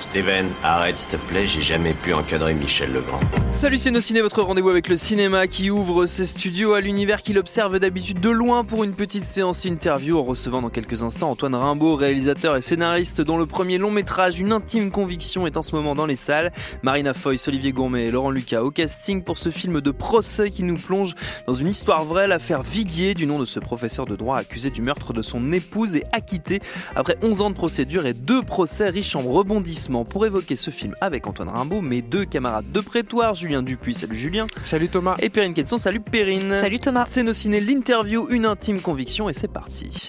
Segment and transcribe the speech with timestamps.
[0.00, 3.20] Steven, arrête s'il te plaît, j'ai jamais pu encadrer Michel Legrand.
[3.52, 7.20] Salut c'est nos ciné, votre rendez-vous avec le cinéma qui ouvre ses studios à l'univers
[7.20, 11.30] qu'il observe d'habitude de loin pour une petite séance interview en recevant dans quelques instants
[11.30, 15.62] Antoine Rimbaud, réalisateur et scénariste dont le premier long métrage Une intime conviction est en
[15.62, 16.50] ce moment dans les salles.
[16.82, 20.62] Marina Foyce, Olivier Gourmet et Laurent Lucas au casting pour ce film de procès qui
[20.62, 21.14] nous plonge
[21.46, 24.80] dans une histoire vraie, l'affaire Viguier du nom de ce professeur de droit accusé du
[24.80, 26.60] meurtre de son épouse et acquitté
[26.94, 30.04] après 11 ans de procédure et deux procès riches en rebondissements.
[30.04, 34.16] Pour évoquer ce film avec Antoine Rimbaud, mes deux camarades de prétoire, Julien Dupuis, salut
[34.16, 34.46] Julien.
[34.62, 35.16] Salut Thomas.
[35.20, 36.52] Et Perrine Quetzon, salut Perrine.
[36.60, 37.04] Salut Thomas.
[37.06, 40.08] C'est nos ciné, l'interview, une intime conviction et c'est parti.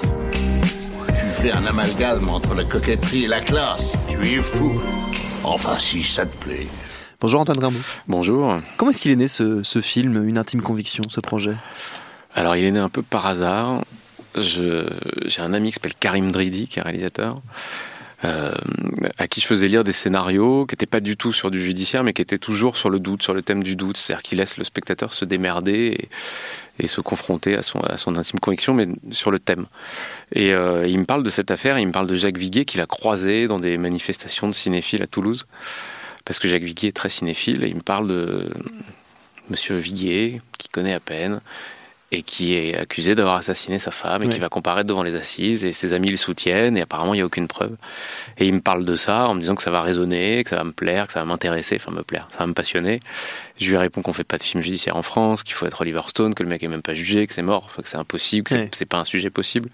[1.08, 3.97] Tu fais un amalgame entre la coquetterie et la classe.
[4.09, 4.80] Tu es fou.
[5.44, 6.67] Enfin, si ça te plaît.
[7.19, 7.80] Bonjour Antoine Rimbaud.
[8.08, 8.58] Bonjour.
[8.78, 11.56] Comment est-ce qu'il est né ce, ce film, Une intime conviction, ce projet?
[12.36, 13.81] Alors, il est né un peu par hasard.
[14.41, 17.41] J'ai un ami qui s'appelle Karim Dridi, qui est réalisateur,
[18.25, 18.52] euh,
[19.19, 22.03] à qui je faisais lire des scénarios qui n'étaient pas du tout sur du judiciaire,
[22.03, 23.97] mais qui étaient toujours sur le doute, sur le thème du doute.
[23.97, 26.09] C'est-à-dire qu'il laisse le spectateur se démerder
[26.79, 27.79] et, se confronter à son,
[28.17, 29.67] intime conviction, mais sur le thème.
[30.33, 32.81] Et euh, il me parle de cette affaire, il me parle de Jacques Viguier qu'il
[32.81, 35.45] a croisé dans des manifestations de cinéphiles à Toulouse.
[36.25, 38.49] Parce que Jacques Viguier est très cinéphile, et il me parle de
[39.49, 41.39] Monsieur Viguier, qui connaît à peine,
[42.11, 45.66] et qui est accusé d'avoir assassiné sa femme et qui va comparaître devant les assises
[45.66, 47.75] et ses amis le soutiennent et apparemment il n'y a aucune preuve.
[48.38, 50.56] Et il me parle de ça en me disant que ça va résonner, que ça
[50.56, 53.01] va me plaire, que ça va m'intéresser, enfin me plaire, ça va me passionner.
[53.59, 56.00] Je lui réponds qu'on fait pas de film judiciaire en France, qu'il faut être Oliver
[56.07, 58.51] Stone, que le mec est même pas jugé, que c'est mort, que c'est impossible, que
[58.51, 59.69] c'est- c'est pas un sujet possible.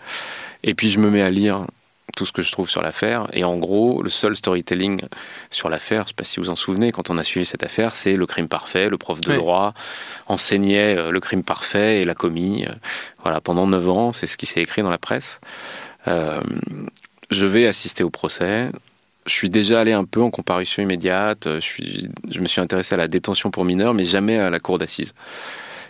[0.63, 1.67] Et puis je me mets à lire
[2.15, 3.27] tout ce que je trouve sur l'affaire.
[3.33, 5.01] Et en gros, le seul storytelling
[5.49, 7.63] sur l'affaire, je sais pas si vous vous en souvenez, quand on a suivi cette
[7.63, 8.89] affaire, c'est le crime parfait.
[8.89, 9.73] Le prof de droit
[10.27, 12.65] enseignait euh, le crime parfait et l'a commis.
[12.65, 12.73] euh,
[13.23, 15.39] Voilà, pendant neuf ans, c'est ce qui s'est écrit dans la presse.
[16.07, 16.41] Euh,
[17.31, 18.69] je vais assister au procès.
[19.25, 21.45] Je suis déjà allé un peu en comparution immédiate.
[21.45, 24.59] Je, suis, je me suis intéressé à la détention pour mineurs, mais jamais à la
[24.59, 25.13] cour d'assises.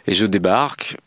[0.05, 0.97] Et je débarque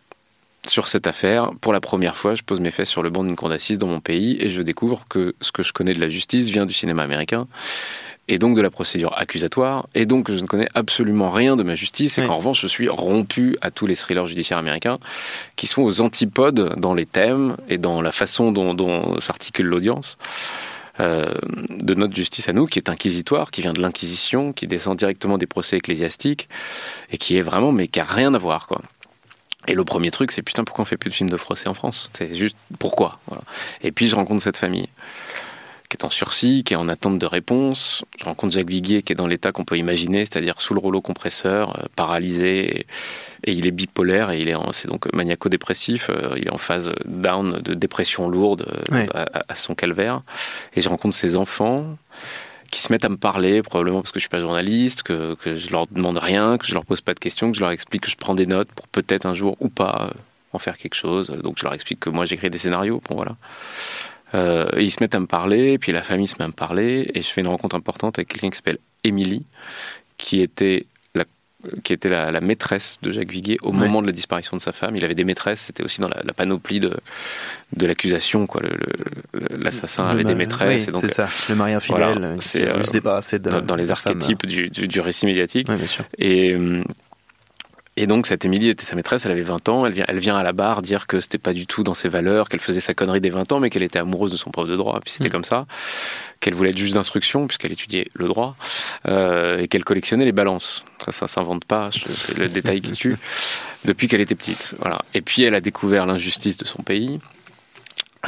[0.68, 1.50] sur cette affaire.
[1.60, 3.86] Pour la première fois, je pose mes fesses sur le banc d'une cour d'assises dans
[3.86, 6.74] mon pays et je découvre que ce que je connais de la justice vient du
[6.74, 7.46] cinéma américain
[8.28, 11.76] et donc de la procédure accusatoire, et donc je ne connais absolument rien de ma
[11.76, 12.26] justice, et Oui.
[12.26, 14.98] qu'en revanche je suis rompu à tous les thrillers judiciaires américains,
[15.54, 20.16] qui sont aux antipodes dans les thèmes et dans la façon dont, dont s'articule l'audience.
[20.98, 21.26] euh,
[21.68, 25.36] de notre justice à nous, qui est inquisitoire, qui vient de l'Inquisition, qui descend directement
[25.36, 26.48] des procès ecclésiastiques,
[27.12, 28.80] et qui est vraiment, mais qui a rien à voir, quoi.
[29.68, 31.74] Et le premier truc, c'est putain, pourquoi on fait plus de films de procès en
[31.74, 32.10] France?
[32.12, 33.18] C'est juste pourquoi?
[33.26, 33.42] Voilà.
[33.82, 34.88] Et puis je rencontre cette famille
[35.88, 38.04] qui est en sursis, qui est en attente de réponse.
[38.18, 41.00] Je rencontre Jacques Viguier qui est dans l'état qu'on peut imaginer, c'est-à-dire sous le rouleau
[41.00, 42.86] compresseur, euh, paralysé, et,
[43.44, 46.10] et il est bipolaire et il est c'est donc maniaco-dépressif.
[46.10, 49.08] euh, il est en phase down de dépression lourde euh, Ouais.
[49.14, 50.22] à, à- à son calvaire.
[50.74, 51.96] Et je rencontre ses enfants
[52.70, 55.54] qui se mettent à me parler, probablement parce que je suis pas journaliste, que, que
[55.54, 58.02] je leur demande rien, que je leur pose pas de questions, que je leur explique
[58.02, 60.18] que je prends des notes pour peut-être un jour ou pas euh,
[60.52, 61.28] en faire quelque chose.
[61.28, 63.02] Donc je leur explique que moi j'écris des scénarios.
[63.08, 63.36] Bon voilà.
[64.34, 67.10] Euh, ils se mettent à me parler, puis la famille se met à me parler,
[67.14, 69.46] et je fais une rencontre importante avec quelqu'un qui s'appelle Émilie,
[70.18, 70.86] qui était
[71.84, 73.76] qui était la, la maîtresse de Jacques Viguier au Ouais.
[73.78, 74.96] moment de la disparition de sa femme.
[74.96, 76.92] Il avait des maîtresses, c'était aussi dans la, la panoplie de,
[77.76, 78.46] de l'accusation.
[78.46, 78.62] quoi.
[79.62, 80.82] L'assassin avait des maîtresses.
[80.84, 83.50] oui, et donc, c'est ça, le mari infidèle, Voilà, qui veut euh, se débarrasser de
[83.50, 85.66] dans, dans les archétypes du, du- du récit médiatique.
[85.68, 86.04] Oui, bien sûr.
[86.18, 86.82] Et, euh,
[87.98, 90.36] et donc, cette Émilie était sa maîtresse, elle avait 20 ans, elle vient, elle vient
[90.36, 92.92] à la barre dire que c'était pas du tout dans ses valeurs, qu'elle faisait sa
[92.92, 95.30] connerie des 20 ans, mais qu'elle était amoureuse de son prof de droit, puis c'était
[95.30, 95.32] Mm.
[95.32, 95.66] comme ça,
[96.40, 98.54] qu'elle voulait être juge d'instruction, puisqu'elle étudiait le droit,
[99.08, 100.84] euh, et qu'elle collectionnait les balances.
[101.06, 103.16] Ça, ça s'invente pas, c'est le détail qui tue,
[103.86, 104.74] depuis qu'elle était petite.
[104.78, 105.00] Voilà.
[105.14, 107.18] Et puis, elle a découvert l'injustice de son pays.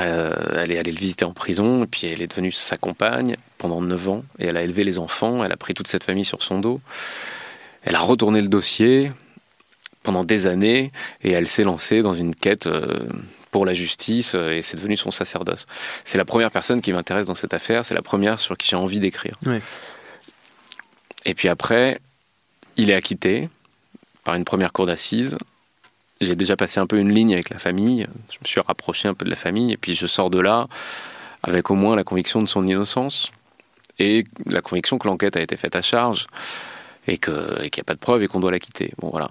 [0.00, 3.36] Euh, elle est allée le visiter en prison, et puis elle est devenue sa compagne
[3.58, 6.24] pendant 9 ans, et elle a élevé les enfants, elle a pris toute cette famille
[6.24, 6.80] sur son dos.
[7.82, 9.12] Elle a retourné le dossier
[10.08, 10.90] pendant des années,
[11.22, 13.06] et elle s'est lancée dans une quête euh,
[13.50, 15.66] pour la justice, euh, et c'est devenu son sacerdoce.
[16.02, 18.76] C'est la première personne qui m'intéresse dans cette affaire, c'est la première sur qui j'ai
[18.76, 19.36] envie d'écrire.
[19.44, 19.60] Ouais.
[21.26, 22.00] Et puis après,
[22.78, 23.50] il est acquitté
[24.24, 25.36] par une première cour d'assises.
[26.22, 28.06] J'ai déjà passé un peu une ligne avec la famille.
[28.30, 29.72] Je me suis rapproché un peu de la famille.
[29.72, 30.68] Et puis je sors de là
[31.42, 33.30] avec au moins la conviction de son innocence
[33.98, 36.28] et la conviction que l'enquête a été faite à charge
[37.06, 38.92] et qu'il n'y a pas de preuve et qu'on doit l'acquitter.
[38.98, 39.30] Bon, voilà.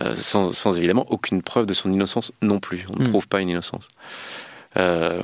[0.00, 2.86] Euh, sans, évidemment aucune preuve de son innocence non plus.
[2.90, 3.10] On ne hmm.
[3.10, 3.88] prouve pas une innocence.
[4.76, 5.22] Euh,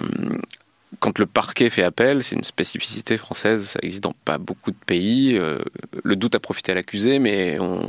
[0.98, 4.76] quand le parquet fait appel, c'est une spécificité française, ça existe dans pas beaucoup de
[4.86, 5.36] pays.
[5.36, 5.58] Euh,
[6.02, 7.88] le doute a profité à l'accusé, mais on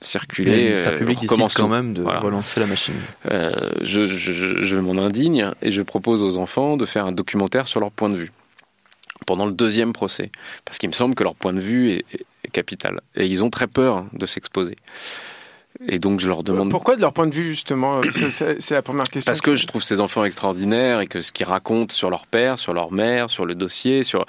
[0.00, 0.72] circulait.
[0.72, 2.94] Le public décide quand même de relancer la machine.
[3.82, 7.90] Je, je, m'en indigne et je propose aux enfants de faire un documentaire sur leur
[7.90, 8.32] point de vue
[9.26, 10.30] pendant le deuxième procès,
[10.64, 13.00] parce qu'il me semble que leur point de vue est capital.
[13.14, 14.76] Et ils ont très peur de s'exposer.
[15.88, 16.70] Et donc je leur demande.
[16.70, 19.30] Pourquoi de leur point de vue justement euh, C'est la première question.
[19.30, 22.58] Parce que je trouve ces enfants extraordinaires et que ce qu'ils racontent sur leur père,
[22.58, 24.24] sur leur mère, sur le dossier, sur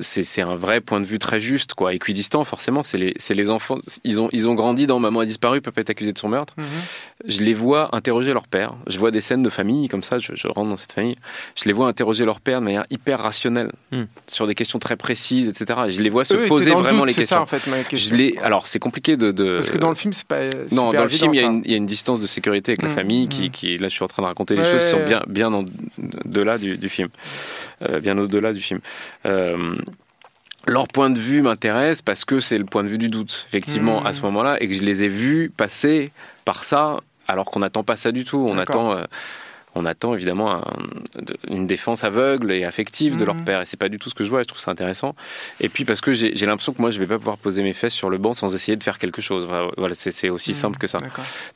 [0.00, 1.92] c'est un vrai point de vue très juste, quoi.
[1.94, 3.78] Équidistant, forcément, c'est les, les enfants.
[4.02, 6.54] Ils ont, ils ont grandi dans Maman a disparu, papa est accusé de son meurtre.
[6.56, 6.64] Mhm.
[7.26, 8.74] Je les vois interroger leur père.
[8.86, 10.18] Je vois des scènes de famille comme ça.
[10.18, 11.16] Je, rentre dans cette famille.
[11.56, 14.04] Je les vois interroger leur père de manière hyper rationnelle hmm.
[14.26, 15.80] sur des questions très précises, etc.
[15.88, 17.36] je les vois se poser vraiment les questions.
[17.36, 18.10] Ça, en fait, ma question.
[18.10, 18.36] Je les.
[18.42, 20.40] Alors c'est compliqué de, de, Parce que dans le film, c'est pas
[20.70, 23.28] non, dans le film, il y, a une, distance de sécurité avec la mmh, famille
[23.28, 23.50] qui, mmh.
[23.50, 26.58] qui, là, je suis en train de raconter des choses qui sont bien, bien au-delà
[26.58, 27.08] du, du, film,
[27.82, 28.80] euh, bien au-delà du film.
[29.26, 29.73] Euh,
[30.66, 34.04] leur point de vue m'intéresse parce que c'est le point de vue du doute, effectivement,
[34.04, 34.24] à ce mmh.
[34.24, 36.12] moment-là, et que je les ai vus passer
[36.44, 38.46] par ça, alors qu'on n'attend pas ça du tout.
[38.48, 38.92] On attend.
[38.92, 39.04] Euh,
[39.74, 40.62] on attend évidemment
[41.48, 43.44] une défense aveugle et affective de leur mhm.
[43.44, 43.60] père.
[43.60, 44.42] Et c'est pas du tout ce que je vois.
[44.42, 45.14] Je trouve ça intéressant.
[45.60, 47.94] Et puis parce que j'ai l'impression que moi, je vais pas pouvoir poser mes fesses
[47.94, 49.48] sur le banc sans essayer de faire quelque chose.
[49.76, 50.56] Voilà, c'est aussi mhm.
[50.56, 50.98] simple que ça.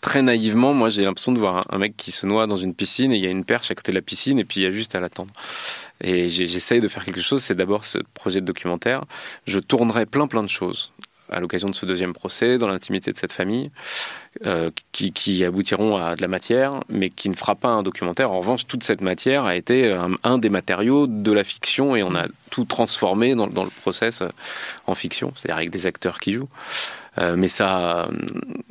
[0.00, 3.12] Très naïvement, moi, j'ai l'impression de voir un, mec qui se noie dans une piscine
[3.12, 4.66] et il y a une perche à côté de la piscine et puis il y
[4.66, 5.32] a juste à l'attendre.
[6.00, 7.42] Et j'essaye de faire quelque chose.
[7.42, 9.04] C'est d'abord ce projet de documentaire.
[9.46, 10.92] Je tournerai plein plein de choses
[11.30, 13.70] à l'occasion de ce deuxième procès, dans l'intimité de cette famille,
[14.46, 18.32] euh, qui, aboutiront à de la matière, mais qui ne fera pas un documentaire.
[18.32, 22.14] En revanche, toute cette matière a été un, des matériaux de la fiction et on
[22.14, 24.28] a tout transformé dans, dans le process euh,
[24.86, 26.48] en fiction, c'est-à-dire avec des acteurs qui jouent.
[27.20, 28.08] Euh, mais ça,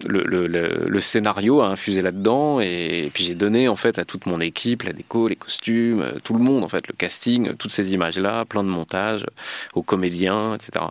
[0.05, 4.83] le, scénario a infusé là-dedans et, puis j'ai donné en fait à toute mon équipe
[4.83, 8.45] la déco, les costumes, euh, tout le monde en fait, le casting, toutes ces images-là,
[8.45, 9.25] plein de montages,
[9.73, 10.85] aux comédiens, etc.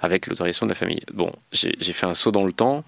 [0.00, 1.02] Avec l'autorisation de la famille.
[1.12, 2.84] Bon, j'ai fait un saut dans le temps.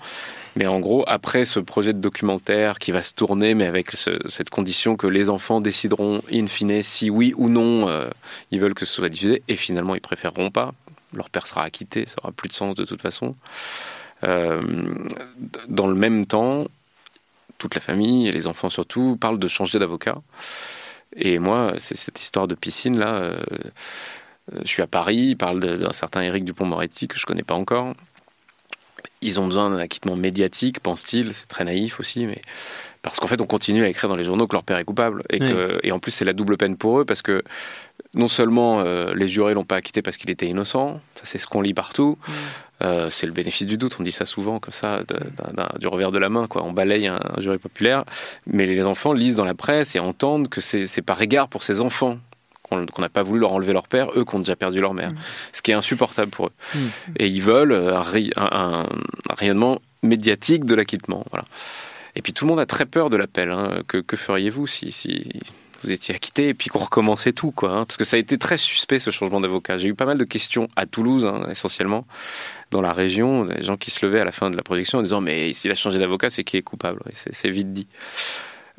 [0.56, 4.50] Mais en gros, après ce projet de documentaire qui va se tourner, mais avec cette
[4.50, 8.10] condition que les enfants décideront in fine si oui ou non euh,
[8.50, 10.72] ils veulent que ce soit diffusé, et finalement ils préféreront pas.
[11.12, 13.36] Leur père sera acquitté, ça aura plus de sens de toute façon.
[14.24, 14.62] Euh,
[15.68, 16.66] dans le même temps,
[17.58, 20.18] toute la famille et les enfants surtout parlent de changer d'avocat.
[21.16, 23.14] Et moi, c'est cette histoire de piscine là.
[23.14, 23.42] Euh,
[24.62, 27.94] je suis à Paris, ils parlent d'un certain Éric Dupont-Moretti que je connais pas encore.
[29.22, 31.34] Ils ont besoin d'un acquittement médiatique, pense-t-il.
[31.34, 32.40] C'est très naïf aussi, mais
[33.02, 35.22] parce qu'en fait, on continue à écrire dans les journaux que leur père est coupable.
[35.30, 37.42] Et, que, et en plus, c'est la double peine pour eux parce que
[38.14, 41.46] non seulement euh, les jurés l'ont pas acquitté parce qu'il était innocent, ça c'est ce
[41.46, 42.18] qu'on lit partout.
[42.26, 42.32] Mm.
[42.82, 45.02] Euh, c'est le bénéfice du doute, on dit ça souvent comme ça,
[45.78, 46.64] du revers de la main, quoi.
[46.64, 48.04] On balaye un, jury populaire,
[48.46, 51.80] mais les enfants lisent dans la presse et entendent que c'est par égard pour ces
[51.80, 52.18] enfants
[52.70, 55.10] qu'on n'a pas voulu leur enlever leur père, eux qui ont déjà perdu leur mère,
[55.10, 55.16] mm.
[55.52, 56.52] ce qui est insupportable pour eux.
[56.74, 56.78] Mm.
[57.18, 57.94] Et ils veulent
[58.36, 58.86] un,
[59.28, 61.44] rayonnement médiatique de l'acquittement, voilà.
[62.16, 63.50] Et puis tout le monde a très peur de l'appel.
[63.50, 63.82] Hein.
[63.86, 65.28] Que, que feriez-vous si, si
[65.82, 67.70] vous étiez acquitté et puis qu'on recommençait tout, quoi.
[67.70, 67.84] Hein.
[67.86, 69.78] parce que ça a été très suspect ce changement d'avocat.
[69.78, 72.06] J'ai eu pas mal de questions à Toulouse, hein, essentiellement,
[72.70, 75.02] dans la région, des gens qui se levaient à la fin de la projection en
[75.02, 77.00] disant mais s'il a changé d'avocat, c'est qui est coupable.
[77.14, 77.86] C'est vite dit.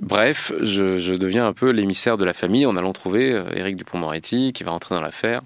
[0.02, 4.52] Bref, je, deviens un peu l'émissaire de la famille en allant trouver euh, Éric Dupont-Moretti
[4.52, 5.42] qui va rentrer dans l'affaire.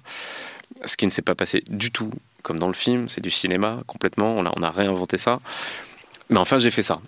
[0.84, 2.10] Ce qui ne s'est pas passé du tout
[2.42, 4.36] comme dans le film, c'est du cinéma complètement.
[4.36, 5.40] On a, réinventé ça.
[6.30, 7.00] Mais enfin, j'ai fait ça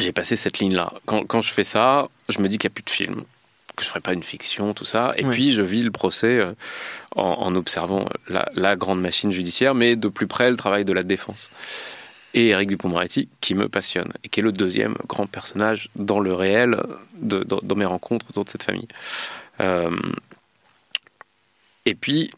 [0.00, 0.92] j'ai passé cette ligne-là.
[1.06, 3.24] Quand, quand, je fais ça, je me dis qu'il n'y a plus de film
[3.76, 5.14] que je ferai pas une fiction, tout ça.
[5.16, 6.52] Et puis je vis le procès euh,
[7.16, 11.50] en, observant la, grande machine judiciaire, mais de plus près le travail de la défense.
[12.34, 16.34] Et Eric Dupond-Moretti, qui me passionne, et qui est le deuxième grand personnage dans le
[16.34, 16.80] réel,
[17.16, 18.88] de, dans, mes rencontres autour de cette famille.
[19.60, 19.96] Euh,
[21.86, 22.32] et puis,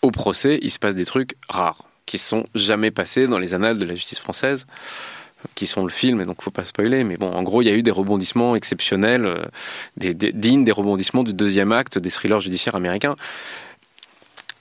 [0.00, 3.78] au procès, il se passe des trucs rares, qui sont jamais passés dans les annales
[3.78, 4.66] de la justice française
[5.54, 7.70] qui sont le film, et donc faut pas spoiler, mais bon, en gros, il y
[7.70, 9.44] a eu des rebondissements exceptionnels, euh,
[9.96, 13.16] dignes des rebondissements du deuxième acte des thrillers judiciaires américains.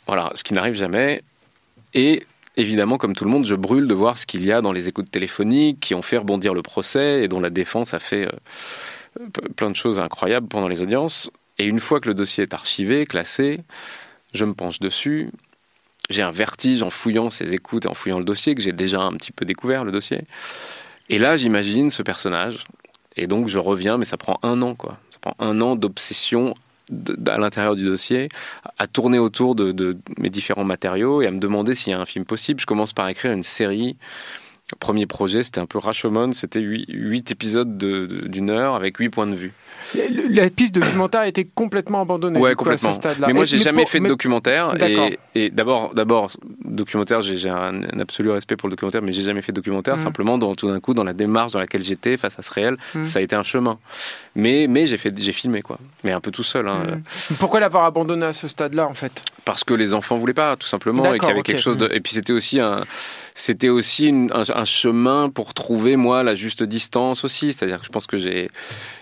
[0.07, 1.23] Voilà, ce qui n'arrive jamais.
[1.93, 2.25] Et
[2.57, 4.87] évidemment, comme tout le monde, je brûle de voir ce qu'il y a dans les
[4.87, 9.27] écoutes téléphoniques qui ont fait rebondir le procès et dont la défense a fait euh,
[9.55, 11.29] plein de choses incroyables pendant les audiences.
[11.57, 13.59] Et une fois que le dossier est archivé, classé,
[14.33, 15.29] je me penche dessus
[16.11, 19.01] j'ai un vertige en fouillant ses écoutes et en fouillant le dossier, que j'ai déjà
[19.01, 20.21] un petit peu découvert, le dossier.
[21.09, 22.63] Et là, j'imagine ce personnage.
[23.17, 24.97] Et donc, je reviens, mais ça prend un an, quoi.
[25.11, 26.53] Ça prend un an d'obsession
[27.27, 28.27] à l'intérieur du dossier,
[28.77, 31.99] à tourner autour de, de, mes différents matériaux et à me demander s'il y a
[31.99, 32.59] un film possible.
[32.59, 33.95] Je commence par écrire une série
[34.79, 39.35] premier projet, c'était un peu Rashomon, c'était 8, épisodes d'une heure avec 8 points de
[39.35, 39.53] vue.
[40.29, 42.39] La piste documentaire a été complètement abandonnée.
[42.39, 42.89] Ouais, complètement.
[42.89, 43.27] À ce stade-là.
[43.27, 44.73] Mais moi, j'ai jamais fait de documentaire.
[44.81, 46.31] Et, et d'abord, d'abord,
[46.63, 49.95] documentaire, j'ai un, absolu respect pour le documentaire, mais j'ai jamais fait de documentaire.
[49.95, 49.99] Mmh.
[49.99, 52.77] Simplement, dans, tout d'un coup, dans la démarche dans laquelle j'étais face à ce réel,
[52.95, 53.03] mmh.
[53.03, 53.79] ça a été un chemin.
[54.35, 55.77] Mais, mais j'ai fait, j'ai filmé quoi.
[56.03, 56.67] Mais un peu tout seul.
[56.67, 56.83] Hein.
[57.29, 57.35] Mmh.
[57.35, 59.21] Pourquoi l'avoir abandonné à ce stade-là, en fait?
[59.45, 61.89] Parce que les enfants voulaient pas, tout simplement, et qu'il y avait quelque chose de.
[61.91, 62.83] Et puis c'était aussi un
[63.33, 67.53] c'était aussi un, chemin pour trouver moi la juste distance aussi.
[67.53, 68.49] C'est-à-dire que je pense que j'ai,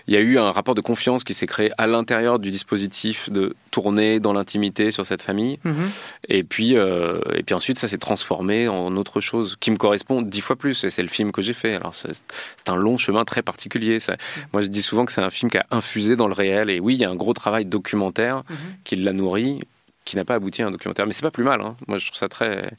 [0.06, 3.30] il y a eu un rapport de confiance qui s'est créé à l'intérieur du dispositif
[3.30, 5.58] de tourner dans l'intimité sur cette famille.
[5.64, 5.90] Mhm.
[6.28, 10.22] Et puis, euh, et puis ensuite, ça s'est transformé en autre chose qui me correspond
[10.22, 10.84] dix fois plus.
[10.84, 11.74] Et c'est le film que j'ai fait.
[11.74, 14.00] Alors c'est un long chemin très particulier.
[14.00, 14.16] Ça.
[14.52, 16.70] Moi, je dis souvent que c'est un film qui a infusé dans le réel.
[16.70, 18.56] Et oui, il y a un gros travail documentaire mhm.
[18.84, 19.60] qui l'a nourri
[20.04, 21.06] qui n'a pas abouti à un documentaire.
[21.06, 21.60] Mais c'est pas plus mal.
[21.60, 21.76] Hein.
[21.86, 22.72] Moi, je trouve ça très.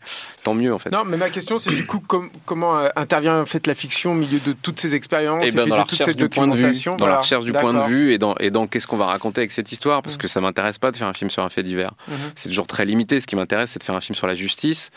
[0.44, 0.90] Tant mieux, en fait.
[0.90, 2.04] Non, mais ma question, c'est du coup,
[2.46, 5.52] comment euh, intervient en fait la fiction au milieu de toutes ces expériences et, eh
[5.52, 8.18] ben, et dans de toute cette documentation Dans la recherche du point de vue et
[8.18, 10.20] dans, et dans qu'est-ce qu'on va raconter avec cette histoire, parce mmh.
[10.20, 11.94] que ça m'intéresse pas de faire un film sur un fait divers.
[12.08, 12.14] Mmh.
[12.36, 13.22] C'est toujours très limité.
[13.22, 14.90] Ce qui m'intéresse, c'est de faire un film sur la justice.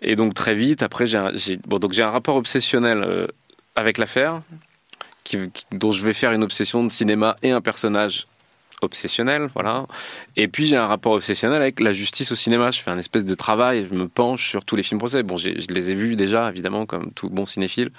[0.00, 1.30] Et donc, très vite, après, j'ai un,
[1.66, 3.26] bon, donc un rapport obsessionnel euh,
[3.76, 4.42] avec l'affaire.
[5.24, 5.38] Qui,
[5.70, 8.26] dont je vais faire une obsession de cinéma et un personnage
[8.82, 9.86] obsessionnel, voilà.
[10.36, 12.70] Et puis j'ai un rapport obsessionnel avec la justice au cinéma.
[12.70, 15.22] Je fais un espèce de travail, je me penche sur tous les films procès.
[15.22, 17.90] Bon, je les ai vus déjà, évidemment, comme tout bon cinéphile.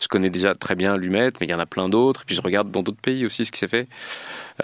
[0.00, 2.24] Je connais déjà très bien Lumet, mais il y en a plein d'autres.
[2.24, 3.88] Puis je regarde dans d'autres pays aussi ce qui s'est fait.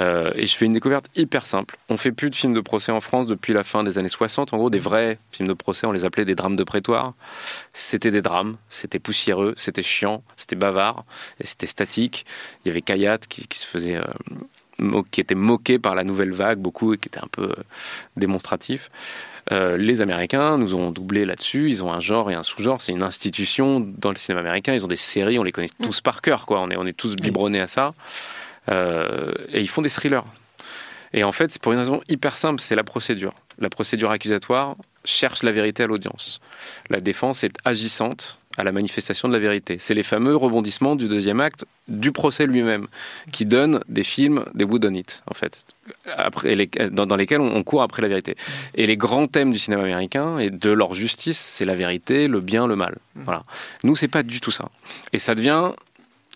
[0.00, 1.76] Euh, et je fais une découverte hyper simple.
[1.88, 4.52] On fait plus de films de procès en France depuis la fin des années 60.
[4.54, 7.14] En gros, des vrais films de procès, on les appelait des drames de prétoire.
[7.73, 11.04] C'était des drames, c'était poussiéreux, c'était chiant, c'était bavard,
[11.40, 12.26] et c'était statique.
[12.64, 14.04] Il y avait Kayat qui, se faisait euh,
[15.11, 17.54] qui était moqué par la nouvelle vague beaucoup et qui était un peu euh,
[18.16, 18.90] démonstratif.
[19.52, 21.69] Euh, les Américains nous ont doublé là-dessus.
[21.69, 22.81] Ils ont un genre et un sous-genre.
[22.81, 24.75] C'est une institution dans le cinéma américain.
[24.75, 26.47] Ils ont des séries, on les connaît tous par cœur.
[26.47, 26.61] Quoi.
[26.61, 27.95] On, est, on est tous biberonnés à ça.
[28.71, 30.25] Euh, et ils font des thrillers.
[31.12, 33.35] Et en fait, c'est pour une raison hyper simple c'est la procédure.
[33.59, 36.40] La procédure accusatoire cherche la vérité à l'audience.
[36.90, 39.76] La défense est agissante à la manifestation de la vérité.
[39.78, 42.87] C'est les fameux rebondissements du deuxième acte du procès lui-même
[43.32, 45.64] qui donnent des films, des wood on it, en fait,
[46.16, 48.37] après dans, lesquels on, court après la vérité.
[48.75, 52.40] Et les grands thèmes du cinéma américain et de leur justice, c'est la vérité, le
[52.40, 52.96] bien, le mal.
[53.16, 53.44] Voilà.
[53.82, 54.68] Nous, c'est pas du tout ça.
[55.12, 55.73] Et ça devient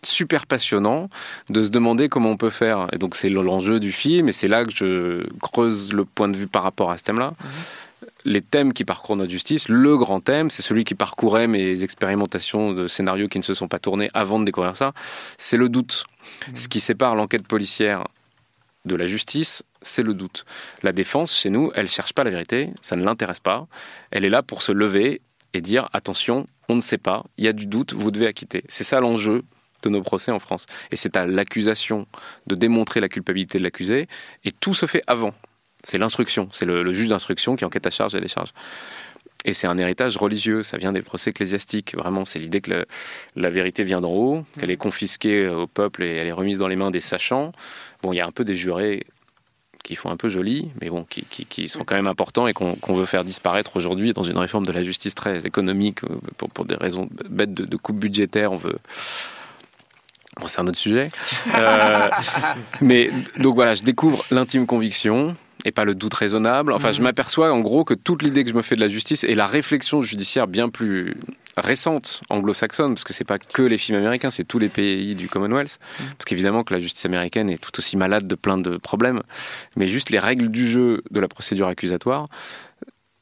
[0.04, 1.08] super passionnant
[1.48, 2.86] de se demander comment on peut faire.
[2.92, 6.36] Et donc c'est l'enjeu du film, et c'est là que je creuse le point de
[6.36, 7.34] vue par rapport à ce thème-là
[8.28, 12.72] les thèmes qui parcourent notre justice, le grand thème, c'est celui qui parcourait mes expérimentations
[12.72, 14.92] de scénarios qui ne se sont pas tournés avant de découvrir ça,
[15.38, 16.04] c'est le doute.
[16.48, 16.56] Mmh.
[16.56, 18.06] Ce qui sépare l'enquête policière
[18.84, 20.44] de la justice, c'est le doute.
[20.82, 23.66] La défense, chez nous, elle cherche pas la vérité, ça ne l'intéresse pas.
[24.10, 25.22] Elle est là pour se lever
[25.54, 28.62] et dire attention, on ne sait pas, il y a du doute, vous devez acquitter.
[28.68, 29.42] C'est ça l'enjeu
[29.82, 30.66] de nos procès en France.
[30.90, 32.06] Et c'est à l'accusation
[32.46, 34.06] de démontrer la culpabilité de l'accusé,
[34.44, 35.32] et tout se fait avant
[35.82, 38.52] c'est l'instruction, c'est le, juge d'instruction qui enquête à charge et les charges.
[39.44, 41.94] Et c'est un héritage religieux, ça vient des procès ecclésiastiques.
[41.96, 42.84] Vraiment, c'est l'idée que
[43.36, 46.66] la vérité vient d'en haut, qu'elle est confisquée au peuple et elle est remise dans
[46.66, 47.52] les mains des sachants.
[48.02, 49.06] Bon, il y a un peu des jurés
[49.84, 53.06] qui font un peu joli, mais bon, qui, sont quand même importants et qu'on veut
[53.06, 56.18] faire disparaître aujourd'hui dans une réforme de la justice très économique euh,
[56.52, 58.52] pour, des raisons bêtes de, de coupe budgétaire.
[58.52, 58.76] On veut
[60.38, 61.10] Bon, c'est un autre sujet.
[61.54, 62.08] Euh,
[62.80, 66.72] mais donc voilà, je découvre l'intime conviction et pas le doute raisonnable.
[66.72, 67.04] Enfin, je mhm.
[67.04, 69.46] m'aperçois en gros que toute l'idée que je me fais de la justice et la
[69.46, 71.16] réflexion judiciaire bien plus
[71.56, 75.28] récente anglo-saxonne, parce que c'est pas que les films américains, c'est tous les pays du
[75.28, 76.06] Commonwealth, mhm.
[76.16, 79.22] parce qu'évidemment que la justice américaine est tout aussi malade de plein de problèmes,
[79.76, 82.26] mais juste les règles du jeu de la procédure accusatoire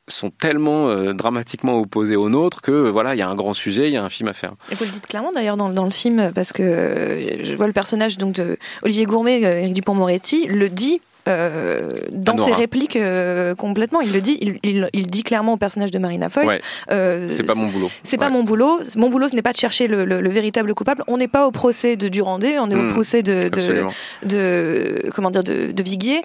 [0.09, 3.89] sont tellement euh, dramatiquement opposées aux nôtres que voilà il y a un grand sujet
[3.89, 5.85] il y a un film à faire et vous le dites clairement d'ailleurs dans, dans,
[5.85, 9.75] le film parce que euh, je vois le personnage donc de Olivier Gourmet Eric euh,
[9.75, 14.01] Dupont-Moretti le dit euh, dans ses répliques euh, complètement.
[14.01, 16.61] Il le dit, il, il, dit clairement au personnage de Marina Foïs.
[16.91, 17.91] Euh, c'est pas mon boulot.
[18.05, 18.81] C'est pas mon boulot.
[18.97, 21.03] Mon boulot, ce n'est pas de chercher le, le, véritable coupable.
[21.07, 22.93] On n'est pas au procès de Durandé, on est au hmm.
[22.93, 23.85] procès de, de,
[24.25, 26.23] de, comment dire de, de Viguier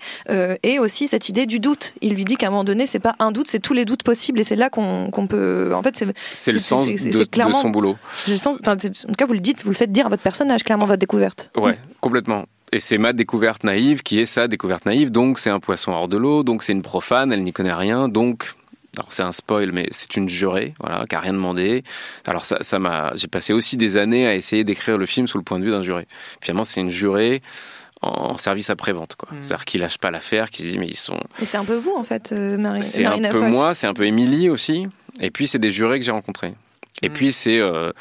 [0.64, 1.94] et aussi cette idée du doute.
[2.02, 4.04] Il lui dit qu'à un moment donné, c'est pas un doute, c'est tous les doutes
[4.04, 5.74] possibles et c'est là qu'on peut.
[5.74, 7.96] En fait, c'est c'est le sens de, son boulot.
[8.36, 10.86] Sens, en tout cas, vous le dites, vous le faites dire à votre personnage, clairement
[10.86, 11.52] votre découverte.
[11.58, 12.46] Ouais, complètement.
[12.74, 15.12] Et c'est ma découverte naïve qui est sa découverte naïve.
[15.12, 18.08] Donc c'est un poisson hors de l'eau, donc c'est une profane, elle n'y connaît rien,
[18.08, 18.54] donc
[18.98, 21.84] Alors c'est un spoil, mais c'est une jurée, voilà, qui a rien demandé.
[22.26, 25.38] Alors ça, ça m'a, j'ai passé aussi des années à essayer d'écrire le film sous
[25.38, 26.08] le point de vue d'un juré.
[26.42, 27.42] Finalement, c'est une jurée
[28.02, 29.16] en service après-vente.
[29.16, 29.30] quoi.
[29.32, 29.38] Mm.
[29.42, 31.20] C'est-à-dire qu'ils lâchent pas l'affaire, qu'ils disent mais ils sont...
[31.42, 33.94] Et c'est un peu vous en fait, euh, Marie C'est un peu moi, c'est un
[33.94, 34.88] peu Émilie aussi.
[35.20, 36.54] Et puis c'est des jurés que j'ai rencontrés.
[37.02, 37.14] Et mm.
[37.14, 37.60] puis c'est...
[37.60, 37.92] Euh,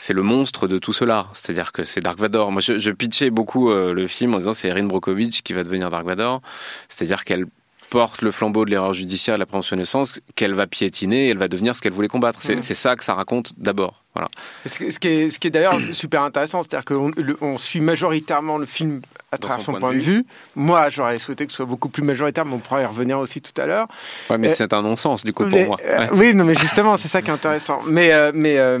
[0.00, 1.26] c'est le monstre de tout cela.
[1.34, 2.50] C'est-à-dire que c'est Dark Vador.
[2.52, 5.90] Moi, je, pitchais beaucoup euh, le film en disant c'est Erin Brockovich qui va devenir
[5.90, 6.40] Dark Vador.
[6.88, 7.44] C'est-à-dire qu'elle
[7.90, 11.26] porte le flambeau de l'erreur judiciaire et de la prévention de naissance, qu'elle va piétiner
[11.26, 12.40] et elle va devenir ce qu'elle voulait combattre.
[12.40, 14.02] C'est ça que ça raconte d'abord.
[14.14, 14.30] Voilà.
[14.64, 17.10] Ce, qui est, ce qui est d'ailleurs super intéressant, c'est-à-dire qu'on
[17.42, 19.02] on suit majoritairement le film
[19.32, 20.26] à travers son, point, de, vue.
[20.56, 23.40] Moi, j'aurais souhaité que ce soit beaucoup plus majoritaire, mais on pourra y revenir aussi
[23.40, 23.86] tout à l'heure.
[24.28, 25.76] Ouais, mais c'est un non-sens du coup pour moi.
[25.84, 27.80] Euh, oui, non, mais justement, c'est ça qui est intéressant.
[27.86, 28.78] Mais, euh, mais, euh,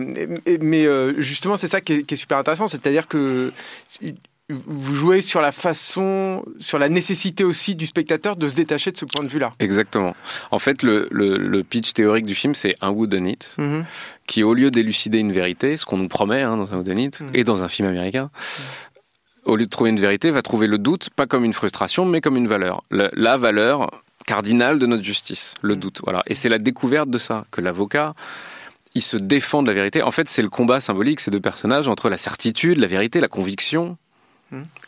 [0.60, 0.86] mais
[1.18, 3.52] justement, c'est ça qui est, qui est, super intéressant, c'est-à-dire que
[4.50, 8.96] vous jouez sur la façon, sur la nécessité aussi du spectateur de se détacher de
[8.96, 9.52] ce point de vue-là.
[9.58, 10.14] Exactement.
[10.50, 13.84] En fait, le, le, pitch théorique du film, c'est un wooden it, mhm.
[14.26, 17.20] qui au lieu d'élucider une vérité, ce qu'on nous promet hein, dans un wooden it,
[17.20, 17.30] mhm.
[17.34, 18.30] et dans un film américain,
[19.44, 22.20] au lieu de trouver une vérité, va trouver le doute, pas comme une frustration, mais
[22.20, 22.82] comme une valeur.
[22.90, 23.90] la valeur
[24.26, 25.80] cardinale de notre justice, le mhm.
[25.80, 26.00] doute.
[26.04, 26.22] Voilà.
[26.26, 28.14] Et c'est la découverte de ça, que l'avocat
[28.94, 30.02] il se défend de la vérité.
[30.02, 33.28] En fait, c'est le combat symbolique, ces deux personnages, entre la certitude, la vérité, la
[33.28, 33.96] conviction,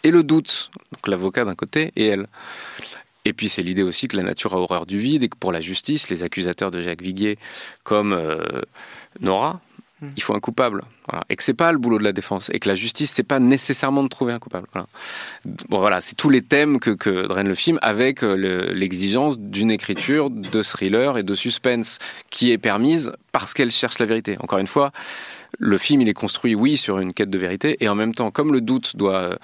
[0.03, 0.71] et le doute.
[0.93, 2.27] Donc l'avocat d'un côté et elle.
[3.25, 5.53] Et puis c'est l'idée aussi que la nature a horreur du vide et que pour
[5.53, 7.39] la justice, les accusateurs de Jacques Viguier,
[7.85, 8.63] comme euh,
[9.21, 9.61] Nora,
[10.03, 10.11] hmm.
[10.17, 10.83] il faut un coupable.
[11.31, 12.51] Et que c'est pas le boulot de la défense.
[12.53, 14.67] Et que la justice, c'est pas nécessairement de trouver un coupable.
[15.71, 16.01] Voilà.
[16.01, 20.63] C'est tous les thèmes que, que draine le film avec euh, l'exigence d'une écriture de
[20.63, 21.99] thriller et de suspense
[22.31, 24.37] qui est permise parce qu'elle cherche la vérité.
[24.41, 24.93] Encore une fois,
[25.59, 28.31] le film, il est construit, oui, sur une quête de vérité, et en même temps,
[28.31, 29.37] comme le doute doit euh,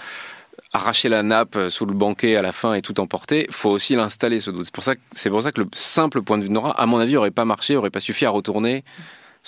[0.73, 3.95] arracher la nappe euh, sous le banquet à la fin et tout emporter, faut aussi
[3.95, 4.67] l'installer ce doute.
[4.67, 6.87] C'est pour ça que pour ça que le simple point de vue de Nora, à
[6.87, 8.85] mon avis, aurait pas marché, aurait pas suffi à retourner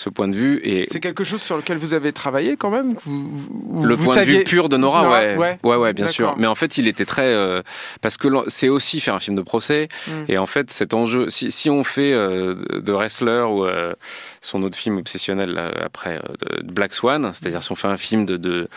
[0.01, 0.61] ce point de vue.
[0.65, 2.97] Et c'est quelque chose sur lequel vous avez travaillé quand même.
[3.07, 5.59] le point de vue pur de Nora, ouais.
[5.63, 6.35] ouais, ouais, bien sûr.
[6.39, 7.61] Mais en fait, il était très euh,
[8.01, 9.89] parce que c'est aussi faire un film de procès.
[10.09, 10.13] Mm.
[10.29, 13.93] Et en fait, cet enjeu, si, si on fait euh, de Wrestler ou euh,
[14.41, 16.19] son autre film obsessionnel après
[16.63, 18.69] de Black Swan, c'est-à-dire si on fait un film de, de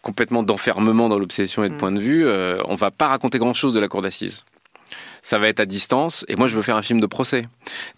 [0.00, 1.78] complètement d'enfermement dans l'obsession et de mm.
[1.78, 2.26] point de vue,
[2.64, 4.44] on va pas raconter grand-chose de la cour d'assises
[5.22, 6.24] ça va être à distance.
[6.28, 7.42] Et moi, je veux faire un film de procès.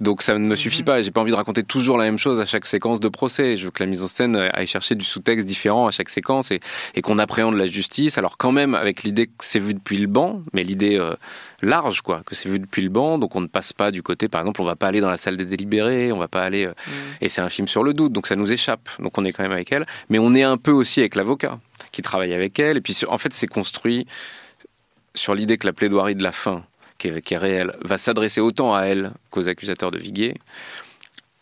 [0.01, 0.87] Donc, ça ne me suffit mhm.
[0.87, 1.03] pas.
[1.03, 3.57] J'ai pas envie de raconter toujours la même chose à chaque séquence de procès.
[3.57, 6.51] Je veux que la mise en scène aille chercher du sous-texte différent à chaque séquence
[6.51, 6.61] et,
[6.95, 8.19] et qu'on appréhende la justice.
[8.19, 11.15] Alors, quand même, avec l'idée que c'est vu depuis le banc, mais l'idée euh,
[11.63, 13.19] large, quoi, que c'est vu depuis le banc.
[13.19, 15.17] Donc, on ne passe pas du côté, par exemple, on va pas aller dans la
[15.17, 16.67] salle des délibérés, on va pas aller.
[16.67, 16.95] Euh, mhm.
[17.21, 18.89] Et c'est un film sur le doute, donc ça nous échappe.
[18.99, 19.87] Donc, on est quand même avec elle.
[20.09, 21.59] Mais on est un peu aussi avec l'avocat
[21.93, 22.79] qui travaille avec elle.
[22.79, 24.07] Et puis, en fait, c'est construit
[25.15, 26.65] sur l'idée que la plaidoirie de la fin
[27.23, 30.35] qui est, réelle, va s'adresser autant à elle qu'aux accusateurs de Viguier.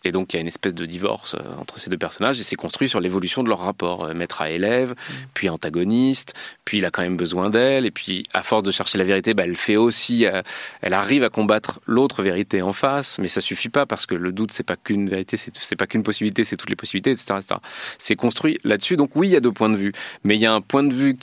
[0.02, 2.42] Et donc il y a une espèce de divorce euh, entre ces deux personnages et
[2.42, 5.12] c'est construit sur l'évolution de leur rapport, euh, maître à élève, mm.
[5.34, 6.32] puis antagoniste,
[6.64, 9.34] puis il a quand même besoin d'elle, et puis à force de chercher la vérité,
[9.34, 10.40] bah, elle fait aussi, euh,
[10.80, 14.32] elle arrive à combattre l'autre vérité en face, mais ça suffit pas parce que le
[14.32, 17.34] doute c'est pas qu'une vérité, c'est pas qu'une possibilité, c'est toutes les possibilités, etc.
[17.36, 17.56] etc.
[17.98, 19.92] C'est construit là-dessus, donc oui il y a deux points de vue,
[20.24, 21.18] mais il y a un point de vue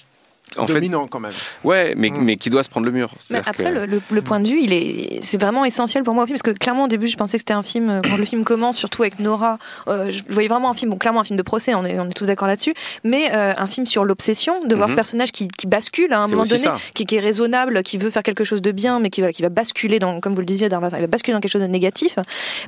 [0.57, 1.31] en dominant quand même.
[1.63, 2.21] Ouais, mais, mm.
[2.21, 3.13] mais qui doit se prendre le mur.
[3.29, 6.37] Mais après, le, point de vue, il est, c'est vraiment essentiel pour moi au film,
[6.37, 8.43] parce que clairement au début, je pensais que c'était un film, euh, quand le film
[8.43, 9.57] commence, surtout avec Nora,
[9.87, 12.09] euh, je voyais vraiment un film, bon, clairement un film de procès, on est, on
[12.09, 14.97] est tous d'accord là-dessus, mais euh, un film sur l'obsession, de voir ce mhm.
[14.97, 18.23] personnage qui, qui, bascule à un moment donné, qui, qui, est raisonnable, qui veut faire
[18.23, 20.81] quelque chose de bien, mais qui, qui va basculer dans, comme vous le disiez, dans,
[20.81, 22.17] il va basculer dans quelque chose de négatif.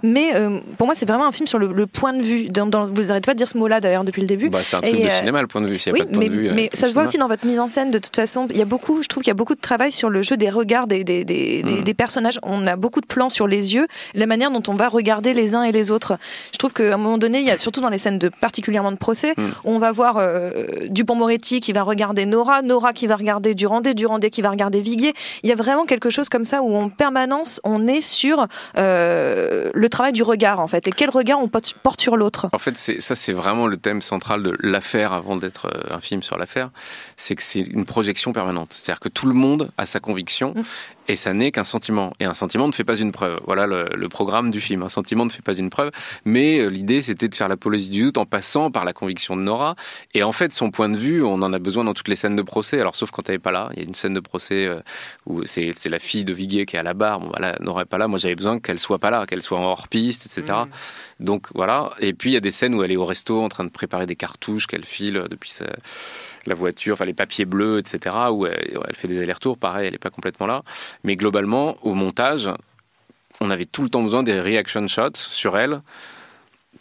[0.04, 0.34] Mais
[0.78, 2.50] pour moi, c'est vraiment un film sur le, point de vue.
[2.50, 4.50] Dans, vous n'arrêtez pas de dire ce mot-là d'ailleurs depuis le début.
[4.50, 5.80] Bah, c'est un truc de cinéma, le point de vue.
[5.80, 7.28] S'il n'y a pas de point mais, de vue, mais ça se voit aussi dans
[7.28, 9.32] votre mise en scène de toute façon il y a beaucoup, je trouve qu'il y
[9.32, 11.94] a beaucoup de travail sur le jeu des regards des, des, des, mm.
[11.94, 12.40] personnages.
[12.44, 15.56] On a beaucoup de plans sur les yeux, la manière dont on va regarder les
[15.56, 16.18] uns et les autres.
[16.52, 18.92] Je trouve qu'à un moment donné, il y a surtout dans les scènes de particulièrement
[18.92, 19.44] de procès, mm.
[19.66, 24.30] on va voir euh, Dupont-Moretti qui va regarder Nora, Nora qui va regarder Durandé, Durandé
[24.30, 25.14] qui va regarder Viguier.
[25.44, 29.70] Il y a vraiment quelque chose comme ça où en permanence on est sur euh,
[29.74, 32.50] le travail du regard en fait et quel regard on porte sur l'autre.
[32.54, 36.24] En fait, ça c'est vraiment le thème central de l'affaire avant d'être euh, un film
[36.24, 36.70] sur l'affaire,
[37.18, 38.74] c'est que c'est une projection permanente.
[38.74, 40.62] C'est-à-dire que tout le monde a sa conviction mm.
[41.10, 42.14] Et ça n'est qu'un sentiment.
[42.20, 43.40] Et un sentiment ne fait pas une preuve.
[43.46, 44.84] Voilà le, programme du film.
[44.84, 45.90] Un sentiment ne fait pas une preuve.
[46.24, 49.36] Mais euh, l'idée, c'était de faire la l'apologie du doute en passant par la conviction
[49.36, 49.76] de Nora.
[50.14, 52.36] Et en fait, son point de vue, on en a besoin dans toutes les scènes
[52.36, 52.80] de procès.
[52.80, 53.70] Alors, sauf quand elle n'est pas là.
[53.74, 54.82] Il y a une scène de procès euh,
[55.26, 57.20] où c'est la fille de Viguier qui est à la barre.
[57.20, 58.08] Bon, voilà, Nora n'est pas là.
[58.08, 60.60] Moi, j'avais besoin qu'elle soit pas là, qu'elle soit en hors-piste, etc.
[61.20, 61.26] Mm.
[61.26, 61.90] Donc, voilà.
[62.00, 63.72] Et puis, il y a des scènes où elle est au resto en train de
[63.72, 65.66] préparer des cartouches qu'elle file depuis sa
[66.46, 68.16] la voiture, enfin les papiers bleus, etc.
[68.32, 70.64] Où elle, fait des allers-retours, pareil, elle n'est pas complètement là.
[71.04, 72.50] Mais globalement, au montage,
[73.42, 75.82] on avait tout le temps besoin des reaction shots sur elle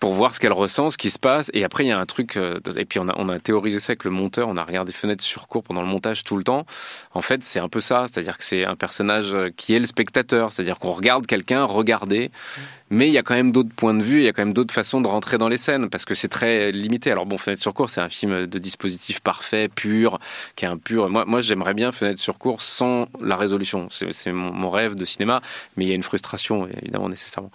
[0.00, 1.50] pour voir ce qu'elle ressent, ce qui se passe.
[1.54, 3.80] Et après, il y a un truc, euh, et puis on a, on a théorisé
[3.80, 6.44] ça avec le monteur, on a regardé fenêtres sur cours pendant le montage tout le
[6.44, 6.66] temps.
[7.14, 10.52] En fait, c'est un peu ça, c'est-à-dire que c'est un personnage qui est le spectateur,
[10.52, 12.30] c'est-à-dire qu'on regarde quelqu'un regarder,
[12.90, 14.54] mais il y a quand même d'autres points de vue, il y a quand même
[14.54, 17.10] d'autres façons de rentrer dans les scènes, parce que c'est très limité.
[17.10, 20.18] Alors bon, Fenêtre sur cours, c'est un film de dispositif parfait, pur,
[20.56, 21.08] qui est un pur...
[21.08, 23.88] Moi, moi j'aimerais bien Fenêtre sur cours sans la résolution.
[23.90, 25.40] C'est mon, rêve de cinéma,
[25.76, 27.50] mais il y a une frustration, évidemment, nécessairement.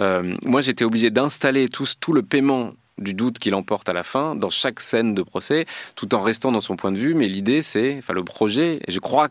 [0.00, 4.02] Euh, moi, j'étais obligé d'installer tout, tout le paiement du doute qu'il emporte à la
[4.02, 7.14] fin dans chaque scène de procès, tout en restant dans son point de vue.
[7.14, 9.28] Mais l'idée, c'est, enfin, le projet, et je crois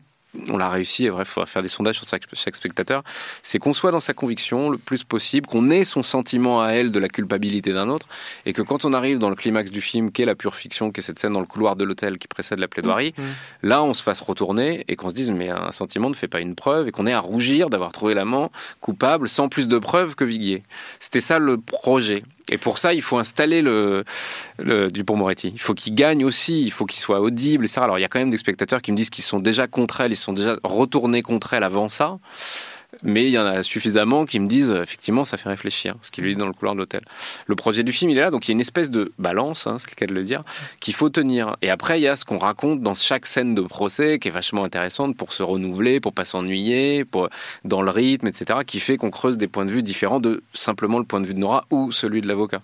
[0.49, 3.03] on l'a réussi, et bref, il faudra faire des sondages sur chaque, spectateur,
[3.43, 6.91] c'est qu'on soit dans sa conviction le plus possible, qu'on ait son sentiment à elle
[6.91, 8.07] de la culpabilité d'un autre,
[8.45, 10.91] et que quand on arrive dans le climax du film, qui est la pure fiction,
[10.91, 13.25] qui est cette scène dans le couloir de l'hôtel qui précède la plaidoirie, mmh, mmh.
[13.63, 16.39] là on se fasse retourner et qu'on se dise mais un sentiment ne fait pas
[16.39, 20.15] une preuve, et qu'on ait à rougir d'avoir trouvé l'amant coupable sans plus de preuves
[20.15, 20.63] que Viguier.
[20.99, 22.23] C'était ça le projet.
[22.49, 24.05] Et pour ça, il faut installer le,
[24.57, 25.51] le Dupont-Moretti.
[25.53, 27.81] Il faut qu'il gagne aussi, il faut qu'il soit audible, etc.
[27.81, 29.99] Alors, il y a quand même des spectateurs qui me disent qu'ils sont déjà contre
[30.01, 32.19] elle, ils sont déjà retournés contre elle avant ça.
[33.07, 36.25] Mais il y en a suffisamment qui me disent, effectivement, ça fait réfléchir, ce qu'il
[36.25, 37.01] lui dit dans le couloir de l'hôtel.
[37.45, 39.65] Le projet du film, il est là, donc il y a une espèce de balance,
[39.65, 40.43] hein, c'est le cas de le dire,
[40.81, 41.55] qu'il faut tenir.
[41.61, 44.31] Et après, il y a ce qu'on raconte dans chaque scène de procès, qui est
[44.31, 47.05] vachement intéressante pour se renouveler, pour pas s'ennuyer,
[47.63, 50.99] dans le rythme, etc., qui fait qu'on creuse des points de vue différents de simplement
[50.99, 52.61] le point de vue de Nora ou celui de l'avocat.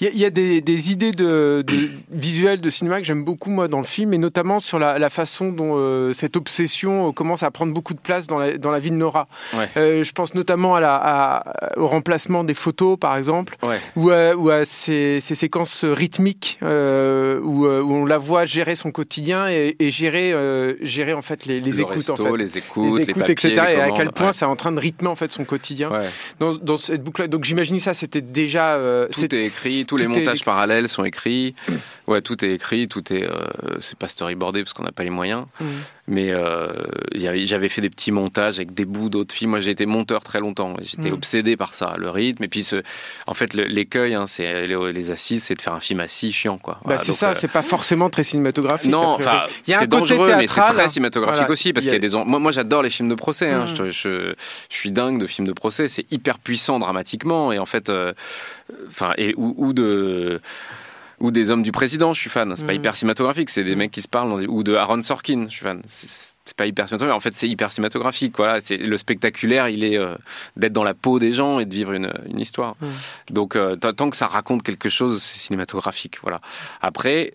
[0.00, 1.64] Il y, a des, idées de,
[2.10, 5.52] visuelles de cinéma que j'aime beaucoup moi dans le film, et notamment sur la, façon
[5.52, 8.80] dont euh, cette obsession euh, commence à prendre beaucoup de place dans la, dans la
[8.80, 9.28] vie de Nora.
[9.76, 11.44] Euh, je pense notamment à la,
[11.76, 13.56] au remplacement des photos, par exemple,
[13.94, 20.34] ou, à, ces, séquences rythmiques où, on la voit gérer son quotidien et, gérer,
[20.80, 22.36] gérer en fait les, les écoutes, en fait.
[22.36, 23.62] les écoutes, les, écoutes etc.
[23.76, 25.90] et à quel point c'est en train de rythmer en fait son quotidien
[26.40, 27.28] dans, dans, cette boucle.
[27.28, 28.76] Donc j'imagine ça, c'était déjà
[29.12, 31.54] tout est écrit tous les montages parallèles sont écrits.
[32.06, 33.24] Ouais, tout est écrit, tout est.
[33.24, 33.46] Euh,
[33.80, 35.46] c'est pas storyboardé parce qu'on n'a pas les moyens.
[35.60, 35.64] Mm.
[36.06, 36.68] Mais euh,
[37.14, 39.52] j'avais fait des petits montages avec des bouts d'autres films.
[39.52, 40.74] Moi, j'ai été monteur très longtemps.
[40.82, 41.14] J'étais mm.
[41.14, 42.44] obsédé par ça, le rythme.
[42.44, 42.82] Et puis, ce,
[43.26, 46.78] en fait, l'écueil, hein, c'est les, assises, c'est de faire un film assis chiant, quoi.
[46.84, 47.30] bah, c'est ça.
[47.30, 48.90] Euh, c'est pas forcément très cinématographique.
[48.90, 52.10] Non, enfin, c'est dangereux, mais c'est très cinématographique aussi parce qu'il y a des.
[52.10, 53.50] Moi, moi j'adore les films de procès.
[53.50, 53.64] Hein.
[53.64, 53.76] Mm.
[53.76, 54.34] Je, je,
[54.70, 55.88] je, suis dingue de films de procès.
[55.88, 57.90] C'est hyper puissant dramatiquement et en fait,
[58.88, 60.40] enfin, et ou de
[61.20, 62.52] ou des hommes du président, je suis fan.
[62.56, 62.76] C'est pas mm.
[62.76, 63.78] hyper cinématographique, c'est des mm.
[63.78, 65.82] mecs qui se parlent, ou de Aaron Sorkin, je suis fan.
[65.88, 68.34] C'est pas hyper cinématographique, en fait c'est hyper cinématographique.
[68.36, 70.14] Voilà, c'est le spectaculaire, il est euh,
[70.56, 72.76] d'être dans la peau des gens et de vivre une, histoire.
[72.80, 72.86] Mm.
[73.30, 76.18] Donc euh, tant que ça raconte quelque chose, c'est cinématographique.
[76.22, 76.40] Voilà.
[76.80, 77.34] Après,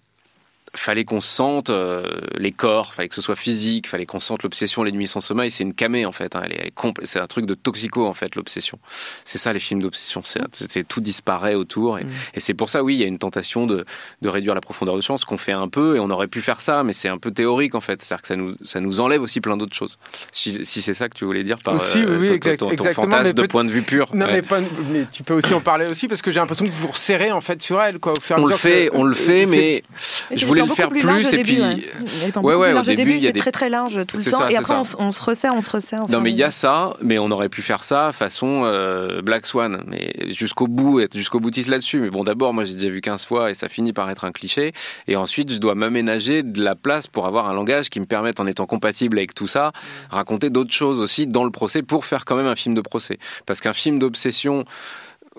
[0.75, 2.03] fallait qu'on sente euh,
[2.37, 5.51] les corps, fallait que ce soit physique, fallait qu'on sente l'obsession, les nuits sans sommeil.
[5.51, 6.35] C'est une camée en fait.
[6.35, 6.41] Hein.
[6.45, 8.79] Elle est, c'est un truc de toxico en fait l'obsession.
[9.25, 10.21] C'est ça les films d'obsession.
[10.23, 12.01] C'est, tout disparaît autour mm.
[12.33, 13.85] et, c'est pour ça oui il y a une tentation de,
[14.21, 16.41] de réduire la profondeur de champ, ce qu'on fait un peu et on aurait pu
[16.41, 18.01] faire ça, mais c'est un peu théorique en fait.
[18.01, 19.97] C'est-à-dire que ça nous ça nous enlève aussi plein d'autres choses.
[20.31, 23.63] Si, c'est ça que tu voulais dire par aussi, oui, euh, ton, fantasme de point
[23.63, 24.09] de vue pur.
[24.13, 24.43] Non mais,
[24.91, 27.31] mais, tu peux aussi en parler aussi parce que j'ai l'impression que vous vous resserrez
[27.31, 28.13] en fait sur elle quoi.
[28.37, 29.83] on le fait, on le fait, mais
[30.31, 32.55] je voulais le faire plus, et puis ouais.
[32.55, 34.47] Ouais, au début, il c'est très très large tout le temps.
[34.47, 37.19] et après on, se resserre on se resserre non mais il y a ça mais
[37.19, 41.69] on aurait pu faire ça façon euh, Black Swan mais jusqu'au bout être jusqu'au boutiste
[41.69, 41.99] là-dessus.
[41.99, 44.31] Mais bon d'abord moi j'ai déjà vu 15 fois et ça finit par être un
[44.31, 44.73] cliché.
[45.07, 48.39] Et ensuite je dois m'aménager de la place pour avoir un langage qui me permette
[48.39, 49.71] en étant compatible avec tout ça
[50.09, 53.19] raconter d'autres choses aussi dans le procès pour faire quand même un film de procès.
[53.45, 54.65] Parce qu'un film d'obsession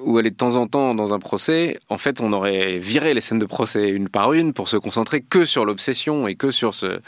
[0.05, 3.15] où elle est de temps en temps dans un procès, en fait, on aurait viré
[3.15, 6.51] les scènes de procès une par une pour se concentrer que sur l'obsession et que
[6.51, 7.01] sur ce,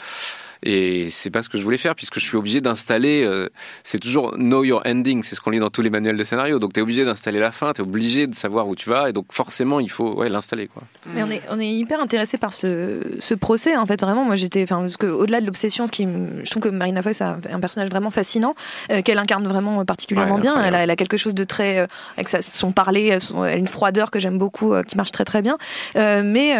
[0.63, 3.23] et c'est pas ce que je voulais faire puisque je suis obligé d'installer.
[3.23, 3.49] Euh,
[3.83, 6.57] c'est toujours know your ending, c'est ce qu'on lit dans tous les manuels de scénario.
[6.57, 9.09] Donc tu es obligé d'installer la fin, tu es obligé de savoir où tu vas
[9.09, 10.67] et donc forcément il faut ouais, l'installer.
[10.67, 10.83] Quoi.
[11.13, 14.01] Mais on est, on est hyper intéressé par ce, ce procès en fait.
[14.01, 14.65] Vraiment, moi j'étais.
[14.65, 16.07] Parce qu'au-delà de l'obsession, ce qui,
[16.43, 18.55] je trouve que Marina Foïs a un personnage vraiment fascinant
[18.91, 20.61] euh, qu'elle incarne vraiment particulièrement bien.
[20.63, 21.79] Elle a, elle a, quelque chose de très.
[21.79, 25.25] Euh, avec sa, son parler, elle a une froideur que j'aime beaucoup qui marche très
[25.25, 25.57] très bien.
[25.95, 26.53] mais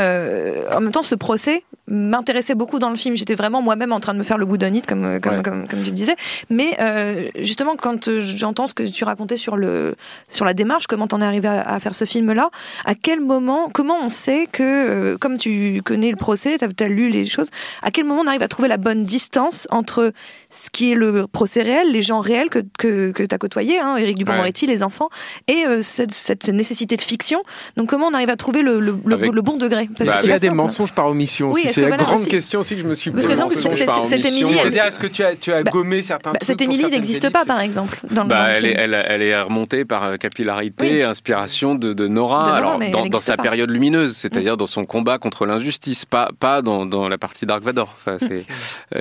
[0.72, 3.16] en même temps, ce procès m'intéressait beaucoup dans le film.
[3.16, 5.86] J'étais vraiment moi-même en train de me faire le boudonite, comme, comme, comme, comme, tu
[5.88, 6.16] le disais.
[6.50, 9.96] Mais euh, justement, quand j'entends ce que tu racontais sur, le,
[10.30, 12.50] sur la démarche, comment t'en es arrivé à, faire ce film-là,
[12.86, 16.88] à quel moment, comment on sait que, euh, comme tu connais le procès, tu as,
[16.88, 17.50] lu les choses,
[17.82, 20.14] à quel moment on arrive à trouver la bonne distance entre
[20.50, 23.80] ce qui est le procès réel, les gens réels que, que, que tu as côtoyés,
[23.80, 25.10] hein, Éric Dupond-Moretti, les enfants,
[25.48, 27.42] et euh, cette, cette, nécessité de fiction.
[27.76, 29.90] Donc comment on arrive à trouver le, le, le, bon degré?
[29.98, 31.52] Parce bah, Il y a des mensonges par omission.
[31.52, 33.28] Oui, C'est la grande question aussi que je me suis posée.
[33.28, 36.48] Parce que cette Émilie, est-ce que tu as, tu as bah, gommé certains bah, trucs
[36.48, 38.00] Cette Émilie n'existe pas, par exemple.
[38.12, 42.56] Dans bah, elle, est, elle, elle, est remontée par capillarité, inspiration de, de Nora.
[42.56, 47.08] Alors, dans, sa période lumineuse, c'est-à-dire dans son combat contre l'injustice, pas, pas dans, dans
[47.08, 47.96] la partie Dark Vador.
[48.22, 48.28] Il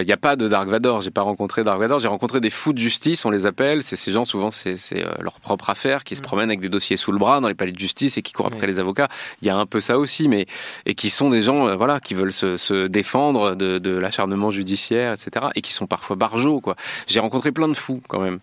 [0.05, 1.01] n'y euh, a pas de Dark Vador.
[1.01, 2.01] J'ai pas rencontré Dark Vador.
[2.01, 3.83] J'ai rencontré des fous de justice, on les appelle.
[3.83, 6.97] C'est ces gens, souvent, c'est euh, leur propre affaire, qui se promènent avec des dossiers
[6.97, 9.09] sous le bras dans les palais de justice et qui courent après les avocats.
[9.41, 10.47] Il y a un peu ça aussi, mais
[10.87, 14.51] et qui sont des gens, euh, voilà, qui veulent se, se défendre de, de l'acharnement
[14.51, 15.47] judiciaire, etc.
[15.55, 16.77] Et qui sont parfois barjots, quoi.
[17.07, 18.39] J'ai rencontré plein de fous quand même.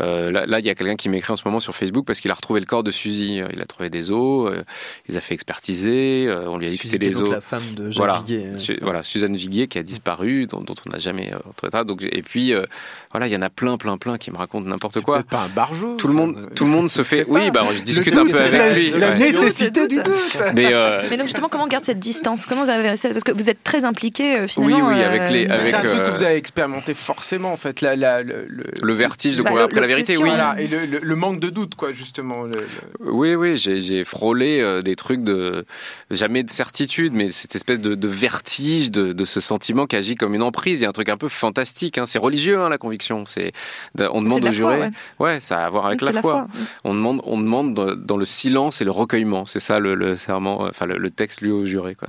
[0.00, 2.30] Euh, là, il y a quelqu'un qui m'écrit en ce moment sur Facebook parce qu'il
[2.30, 3.40] a retrouvé le corps de Suzy.
[3.52, 4.62] Il a trouvé des os, euh,
[5.08, 6.26] il a fait expertiser.
[6.28, 7.30] Euh, on lui a dit que c'était des os.
[7.30, 8.50] la femme de Jacques voilà, Viguier.
[8.82, 12.52] voilà, Suzanne Viguier qui a disparu, dont, on n'a jamais euh, Donc, et puis
[13.10, 15.22] voilà, il y en a plein, plein, plein qui me racontent n'importe quoi.
[15.22, 15.96] Pas un barjot.
[15.96, 17.24] Tout le monde, tout le monde se fait.
[17.28, 18.90] Oui, bah je discute un peu avec lui.
[18.90, 20.38] La nécessité du doute.
[20.54, 20.72] Mais,
[21.10, 22.46] mais donc justement, comment on garde cette distance?
[22.46, 24.88] Comment vous avez réussi Parce que vous êtes très impliqué finalement.
[24.88, 25.46] Oui, oui, avec les.
[25.46, 27.80] C'est un truc que vous avez expérimenté forcément en fait.
[27.80, 30.30] le, vertige de courir après la vérité, oui
[31.02, 32.46] le, manque de doute, quoi, justement.
[33.00, 35.64] Oui, oui, j'ai frôlé euh, des trucs de
[36.10, 40.42] jamais de certitude, mais cette espèce de, vertige, de, ce sentiment qui agit comme une
[40.42, 40.80] emprise.
[40.80, 41.98] Il y a un truc un peu fantastique.
[41.98, 42.06] Hein.
[42.06, 43.26] C'est religieux, hein, la conviction.
[43.26, 43.52] C'est
[43.98, 44.90] on demande aux jurés.
[45.18, 45.40] Ouais.
[45.40, 46.46] ça a à voir avec la, foi.
[46.84, 49.46] On demande, on demande dans le silence et le recueillement.
[49.46, 51.94] C'est ça le, serment, enfin le, texte lui au juré.
[51.94, 52.08] Quoi.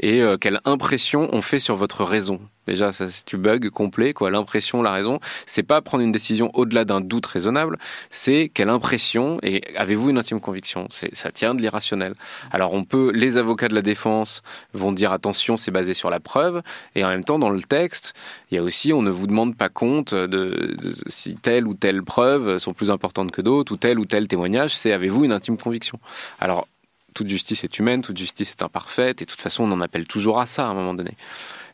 [0.00, 2.40] Et euh, quelle impression on fait sur votre raison.
[2.66, 4.30] Déjà, ça, tu bugs complet, quoi.
[4.30, 7.76] L'impression, la raison, c'est pas prendre une décision au-delà d'un doute raisonnable,
[8.08, 10.86] c'est quelle impression et avez-vous une intime conviction?
[10.90, 12.14] C'est ça tient de l'irrationnel.
[12.52, 14.42] Alors on peut, les avocats de la défense
[14.74, 16.62] vont dire attention, c'est basé sur la preuve,
[16.94, 18.14] et en même temps dans le texte,
[18.50, 20.76] il y a aussi on ne vous demande pas compte de,
[21.08, 24.76] si telle ou telle preuve sont plus importantes que d'autres ou tel ou tel témoignage,
[24.76, 25.98] c'est avez-vous une intime conviction?
[26.38, 26.68] Alors
[27.14, 30.06] toute justice est humaine, toute justice est imparfaite, et de toute façon on en appelle
[30.06, 31.12] toujours à ça à un moment donné.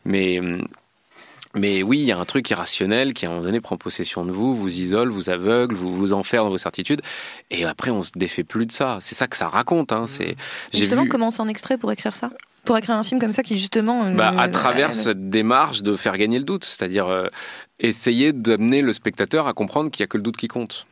[0.04, 0.40] Mais,
[1.54, 4.24] mais oui, il y a un truc irrationnel qui à un moment donné prend possession
[4.24, 7.02] de vous, vous isole, vous aveugle, vous vous enferme dans vos certitudes,
[7.50, 8.98] et après on se défait plus de ça.
[9.00, 9.92] C'est ça que ça raconte.
[9.92, 10.06] Hein.
[10.06, 10.36] C'est.
[10.72, 12.30] Justement, comment on s'en extrait pour écrire ça?
[12.64, 16.18] Pour écrire un film comme ça qui justement bah, à travers cette démarche de faire
[16.18, 17.28] gagner le doute c'est-à-dire euh,
[17.78, 20.86] essayer d'amener le spectateur à comprendre qu'il n'y a que le doute qui compte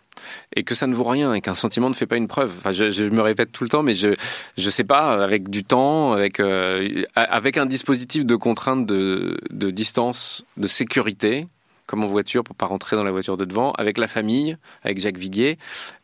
[0.54, 2.52] et que ça ne vaut rien et qu'un sentiment ne fait pas une preuve.
[2.58, 4.08] Enfin, je, me répète tout le temps, mais je
[4.56, 9.70] je sais pas avec du temps, avec euh, avec un dispositif de contrainte de, de
[9.70, 11.46] distance, de sécurité
[11.86, 14.98] comme en voiture pour pas rentrer dans la voiture de devant, avec la famille, avec
[14.98, 15.58] Jacques Viguier.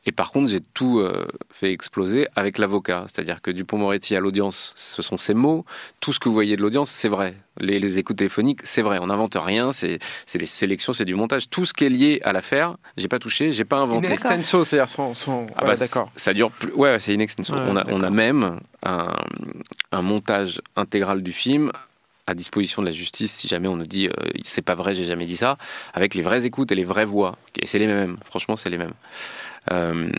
[0.05, 3.07] Et par contre, j'ai tout euh, fait exploser avec l'avocat.
[3.07, 5.65] C'est-à-dire que Dupont-Moretti à l'audience, ce sont ses mots.
[6.01, 7.37] Tout ce que vous voyez de l'audience, c'est vrai.
[7.61, 8.99] Les, écoutes téléphoniques, c'est vrai.
[9.01, 9.73] On n'invente rien.
[9.73, 9.99] C'est
[10.35, 11.49] des sélections, c'est du montage.
[11.49, 14.07] Tout ce qui est lié à l'affaire, j'ai pas touché, j'ai pas inventé.
[14.07, 15.47] Une extenso, c'est-à-dire son.
[15.57, 16.11] Ah bah, d'accord.
[16.17, 16.73] Ça dure plus.
[16.73, 17.55] Ouais, c'est une extenso.
[17.55, 19.15] on, a, on a même un,
[19.93, 21.71] un montage intégral du film
[22.27, 24.13] à disposition de la justice si jamais on nous dit euh,
[24.45, 25.57] c'est pas vrai, j'ai jamais dit ça,
[25.95, 27.37] avec les vraies écoutes et les vraies voix.
[27.61, 28.95] Et c'est les mêmes, franchement, c'est les mêmes.
[29.71, 30.11] Euh,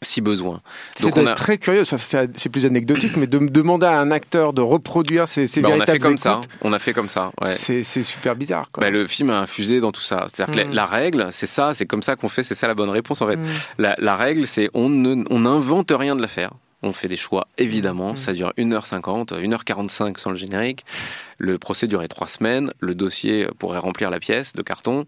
[0.00, 0.60] si besoin.
[0.96, 1.34] C'est on a...
[1.34, 5.60] très curieux, c'est plus anecdotique, mais de demander à un acteur de reproduire ces, ces
[5.60, 6.40] bah, on a fait comme ça.
[6.62, 7.32] On a fait comme ça.
[7.40, 7.54] Ouais.
[7.54, 8.68] C'est super bizarre.
[8.78, 10.26] Bah, le film a infusé dans tout ça.
[10.28, 10.88] C'est-à-dire que la, mm.
[10.88, 13.36] règle, c'est ça, c'est comme ça qu'on fait, c'est ça la bonne réponse en fait.
[13.36, 13.46] Mm.
[13.78, 16.52] La, la, règle, c'est on n'invente rien de l'affaire.
[16.82, 18.12] On fait des choix, évidemment.
[18.12, 18.16] Mm.
[18.16, 20.84] Ça dure 1h50, 1h45 sans le générique.
[21.38, 22.72] Le procès durait trois semaines.
[22.80, 25.06] Le dossier pourrait remplir la pièce de carton.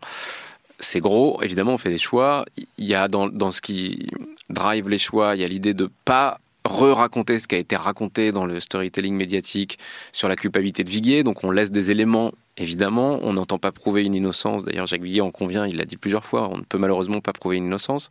[0.81, 1.41] C'est gros.
[1.43, 2.45] Évidemment, on fait des choix.
[2.79, 4.09] Il y a dans, dans ce qui
[4.49, 8.33] drive les choix, il y a l'idée de pas re-raconter ce qui a été raconté
[8.33, 9.79] dans le storytelling médiatique
[10.13, 11.23] sur la culpabilité de Viguier.
[11.23, 14.65] Donc on laisse des éléments Évidemment, on n'entend pas prouver une innocence.
[14.65, 17.33] D'ailleurs, Jacques Viguier en convient, il l'a dit plusieurs fois, on ne peut malheureusement pas
[17.33, 18.11] prouver une innocence.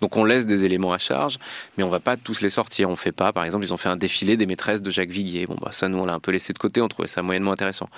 [0.00, 1.38] Donc on laisse des éléments à charge,
[1.76, 2.90] mais on ne va pas tous les sortir.
[2.90, 5.46] On fait pas, par exemple, ils ont fait un défilé des maîtresses de Jacques Viguier.
[5.46, 7.52] Bon, bah ça, nous, on l'a un peu laissé de côté, on trouvait ça moyennement
[7.52, 7.88] intéressant.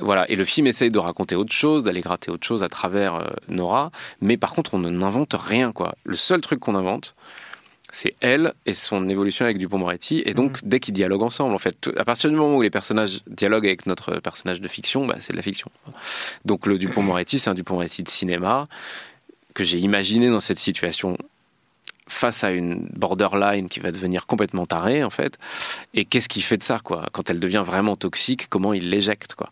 [0.00, 3.14] Voilà, et le film essaye de raconter autre chose, d'aller gratter autre chose à travers
[3.14, 5.94] euh, Nora, mais par contre, on n'invente rien, quoi.
[6.02, 7.14] Le seul truc qu'on invente,
[7.96, 10.22] c'est elle et son évolution avec Dupont-Moretti.
[10.26, 10.68] Et donc, mhm.
[10.68, 13.86] dès qu'ils dialoguent ensemble, en fait, à partir du moment où les personnages dialoguent avec
[13.86, 15.70] notre personnage de fiction, bah, c'est de la fiction.
[16.44, 18.68] Donc, le Dupont-Moretti, c'est un Dupont-Moretti de cinéma
[19.54, 21.16] que j'ai imaginé dans cette situation
[22.06, 25.38] face à une borderline qui va devenir complètement tarée en fait
[25.92, 27.06] et qu'est-ce qui fait de ça quoi?
[27.10, 29.48] Quand elle devient vraiment toxique comment il l'éjecte quoi?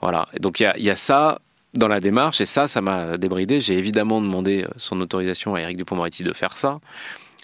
[0.00, 1.40] Voilà donc il y y a, ça
[1.74, 5.78] dans la démarche et ça ça m'a débridé j'ai évidemment demandé son autorisation à Eric
[5.78, 6.78] Dupont-Moretti de faire ça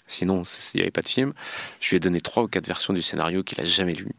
[0.07, 1.33] Sinon, il n'y avait pas de film.
[1.79, 4.09] Je lui ai donné trois ou quatre versions du scénario qu'il a jamais lu.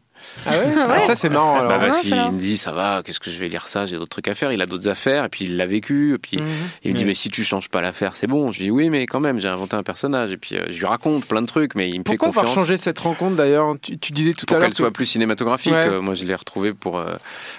[0.45, 1.65] Ah ouais, ah Ça, c'est marrant.
[1.67, 4.09] Bah, bah, il me dit, ça va, qu'est-ce que je vais lire ça J'ai d'autres
[4.09, 4.51] trucs à faire.
[4.51, 6.15] Il a d'autres affaires, et puis il l'a vécu.
[6.15, 6.49] Et puis mhm.
[6.83, 8.51] il me dit, mais si tu changes pas l'affaire, c'est bon.
[8.51, 10.31] Je lui dis, oui, mais quand même, j'ai inventé un personnage.
[10.31, 12.45] Et puis euh, je lui raconte plein de trucs, mais il me fait confiance.
[12.45, 13.75] Pourquoi changer cette rencontre d'ailleurs?
[13.81, 14.59] Tu, disais tout à l'heure.
[14.59, 15.73] Pour qu'elle soit plus cinématographique.
[15.73, 17.15] Euh, moi, je l'ai retrouvé pour euh,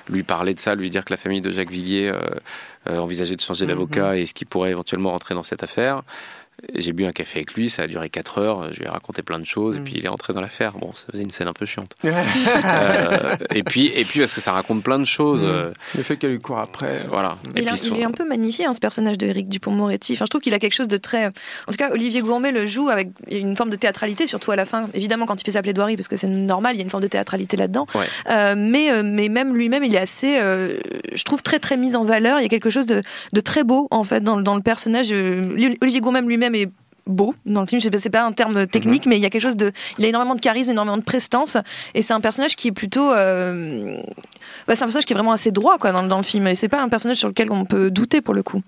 [0.09, 2.13] lui parler de ça, lui dire que la famille de Jacques Villiers
[2.89, 3.71] envisageait de changer mhm.
[3.71, 6.03] d'avocat et ce qui pourrait éventuellement rentrer dans cette affaire.
[6.75, 9.23] J'ai bu un café avec lui, ça a duré 4 heures, je lui ai raconté
[9.23, 9.85] plein de choses, et mm.
[9.85, 10.73] puis il est entré dans l'affaire.
[10.79, 11.91] Bon, ça faisait une scène un peu chiante.
[12.05, 15.43] euh, et, puis, et puis, parce que ça raconte plein de choses.
[15.43, 15.47] Mm.
[15.47, 17.07] Euh, Le fait qu'elle lui court après.
[17.09, 17.37] Voilà.
[17.55, 20.15] Il, est un peu magnifié, hein, ce personnage de Eric Dupont-Moretti.
[20.15, 21.27] Enfin, je trouve qu'il a quelque chose de très.
[21.27, 21.31] En
[21.73, 24.89] tout cas, Olivier Gourmet le joue avec une forme de théâtralité, surtout à la fin.
[24.95, 27.03] Évidemment, quand il fait sa plaidoirie, parce que c'est normal, il y a une forme
[27.03, 27.87] de théâtralité là-dedans.
[28.31, 30.39] Euh, mais, mais même lui-même, il est assez.
[30.39, 32.41] je trouve très, très mis en valeur.
[32.41, 33.03] Il y a quelque chose de,
[33.35, 35.13] de très beau, en fait, dans, dans le personnage.
[35.13, 36.71] Olivier Gourmet lui-même est
[37.07, 37.81] beau dans le film.
[37.81, 39.11] C'est pas un terme technique, mhm.
[39.11, 39.73] mais il y a quelque chose de.
[39.99, 41.57] Il a énormément de charisme, énormément de prestance,
[41.95, 43.13] et c'est un personnage qui est plutôt.
[43.13, 44.01] Euh,
[44.67, 46.47] bah, c'est un personnage qui est vraiment assez droit quoi dans, dans le film.
[46.47, 48.63] Et c'est pas un personnage sur lequel on peut douter pour le coup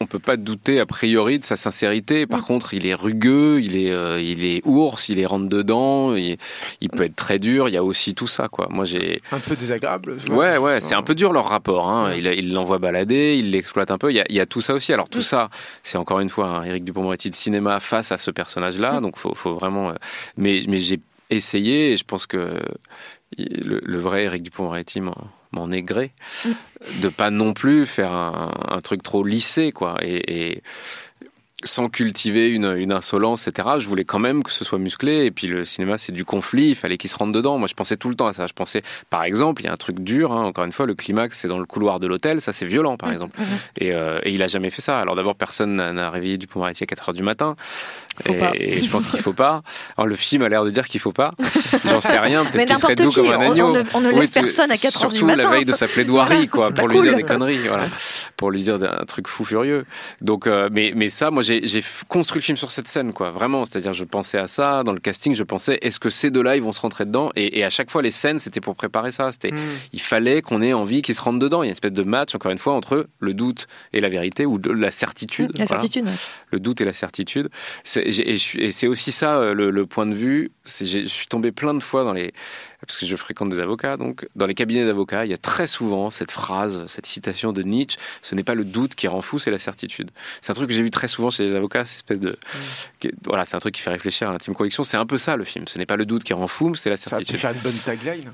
[0.00, 2.26] on peut pas douter a priori de sa sincérité.
[2.26, 6.14] Par contre, il est rugueux, il est, euh, il est ours, il est rentre dedans,
[6.14, 6.36] il,
[6.90, 7.68] peut être très dur.
[7.68, 8.68] Il y a aussi tout ça, quoi.
[8.70, 10.18] Moi, j'ai un peu désagréable.
[10.30, 11.88] Ouais, ouais, c'est un peu dur leur rapport.
[11.88, 12.14] Hein.
[12.14, 14.12] Il l'envoie balader, il l'exploite un peu.
[14.12, 14.92] Il y, a, tout ça aussi.
[14.92, 15.48] Alors tout ça,
[15.82, 19.00] c'est encore une fois un Éric Dupond-Moretti de cinéma face à ce personnage-là.
[19.00, 19.90] Donc faut, faut vraiment.
[19.90, 19.94] Euh,
[20.36, 22.60] mais, mais j'ai essayé et je pense que
[23.36, 25.00] le, vrai Éric Dupond-Moretti
[25.56, 26.12] m'en est gré
[27.02, 29.96] de pas non plus faire un, truc trop lissé quoi.
[30.02, 30.62] Et,
[31.64, 33.68] sans cultiver une, insolence, etc.
[33.78, 35.24] Je voulais quand même que ce soit musclé.
[35.24, 36.68] Et puis le cinéma, c'est du conflit.
[36.68, 37.58] Il fallait qu'il se rentre dedans.
[37.58, 38.46] Moi, je pensais tout le temps à ça.
[38.46, 40.32] Je pensais, par exemple, il y a un truc dur.
[40.32, 42.40] Hein, encore une fois, le climax, c'est dans le couloir de l'hôtel.
[42.42, 43.40] Ça, c'est violent, par mmh, exemple.
[43.40, 43.44] Mmh.
[43.82, 45.00] Euh, et, il a jamais fait ça.
[45.00, 47.56] Alors d'abord, personne n'a réveillé du Maritier à 4 heures du matin.
[48.26, 49.62] Et, je pense qu'il faut pas.
[49.96, 51.32] Alors, le film a l'air de dire qu'il faut pas.
[51.84, 52.44] J'en sais rien.
[52.44, 53.72] Peut-être qu'il serait doux comme un agneau.
[53.94, 55.34] On, ne, lève personne à 4 heures du matin.
[55.34, 57.86] Surtout la veille de sa plaidoirie, quoi, pour lui dire des conneries, voilà,
[58.36, 59.86] pour lui dire un truc fou furieux.
[60.20, 63.64] Donc, euh, mais, mais ça, moi, j'ai construit le film sur cette scène, quoi, vraiment.
[63.64, 65.34] C'est-à-dire, je pensais à ça dans le casting.
[65.34, 67.30] Je pensais, est-ce que ces deux-là, ils vont se rentrer dedans?
[67.36, 69.32] Et, à chaque fois, les scènes, c'était pour préparer ça.
[69.32, 69.78] C'était, hmm.
[69.92, 71.62] il fallait qu'on ait envie qu'ils se rentrent dedans.
[71.62, 74.08] Il y a une espèce de match, encore une fois, entre le doute et la
[74.08, 75.56] vérité ou de la certitude.
[75.58, 76.06] La certitude.
[76.50, 77.48] Le doute et la certitude.
[77.96, 78.38] Et
[78.70, 80.50] c'est aussi ça euh, le, point de vue.
[80.66, 82.32] Je suis tombé plein de fois dans les
[82.86, 85.66] parce que je fréquente des avocats, donc dans les cabinets d'avocats, il y a très
[85.66, 89.38] souvent cette phrase, cette citation de Nietzsche ce n'est pas le doute qui rend fou,
[89.38, 90.10] c'est la certitude.
[90.40, 92.30] C'est un truc que j'ai vu très souvent chez les avocats, cette espèce de.
[93.04, 93.08] Mm.
[93.24, 94.84] voilà, c'est un truc qui fait réfléchir à l'intime conviction.
[94.84, 95.66] C'est un peu ça le film.
[95.68, 97.36] Ce n'est pas le doute qui rend fou, c'est la certitude.
[97.36, 98.32] Ça faire une bonne tagline.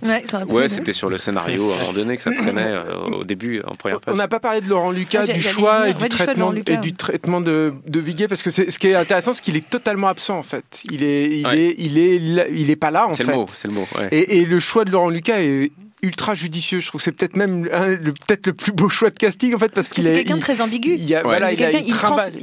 [0.48, 3.60] Ouais, c'était sur le scénario à un moment donné que ça traînait euh, au début,
[3.66, 4.14] en première page.
[4.14, 7.40] On n'a pas parlé de Laurent Lucas, du choix et du, traitement, et du traitement
[7.40, 10.42] de, de Viguier, parce que ce qui est intéressant, c'est qu'il est totalement absent en
[10.42, 10.82] fait.
[10.90, 13.24] Il est, il est, il est, il est, pas là en fait.
[13.24, 13.86] C'est le mot, c'est le mot.
[14.10, 16.80] Et, et, le choix de Laurent Lucas est ultra judicieux.
[16.80, 19.72] Je trouve c'est peut-être même le, peut-être le plus beau choix de casting en fait
[19.72, 20.96] parce qu'il est quelqu'un de très ambigu.
[20.98, 21.96] Il, voilà, il, il,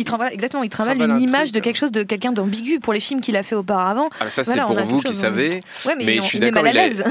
[0.05, 3.19] travaille, exactement, il travaille une image de quelque chose de quelqu'un d'ambigu pour les films
[3.19, 4.09] qu'il a fait auparavant.
[4.21, 5.59] Ah, ça c'est pour vous qui savez.
[5.97, 6.63] mais, je suis d'accord.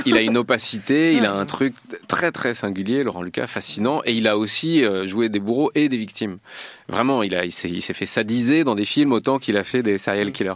[0.06, 1.74] Il, a une opacité, il a un truc
[2.06, 5.88] très très singulier, Laurent Lucas, fascinant, et il a aussi euh, joué des bourreaux et
[5.88, 6.38] des victimes.
[6.88, 9.98] Vraiment, il, a, il s'est fait sadiser dans des films autant qu'il a fait des
[9.98, 10.54] serial killers.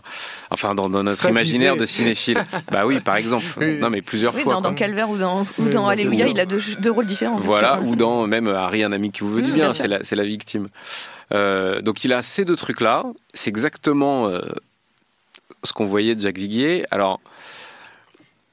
[0.50, 2.42] Enfin, dans, notre imaginaire de cinéphile.
[2.72, 3.44] bah oui, par exemple.
[3.80, 4.54] Non, mais plusieurs fois.
[4.54, 7.36] Dans, dans Calvaire ou dans, ou dans Alléluia, il a deux, deux rôles différents.
[7.36, 10.00] Voilà, ou dans même Harry, un ami qui vous veut du mmh, bien, c'est la,
[10.10, 10.68] la, victime.
[11.32, 13.04] Euh, donc il a ces deux trucs-là.
[13.34, 14.40] C'est exactement euh,
[15.64, 16.86] ce qu'on voyait de Jacques Viguier.
[16.90, 17.20] Alors.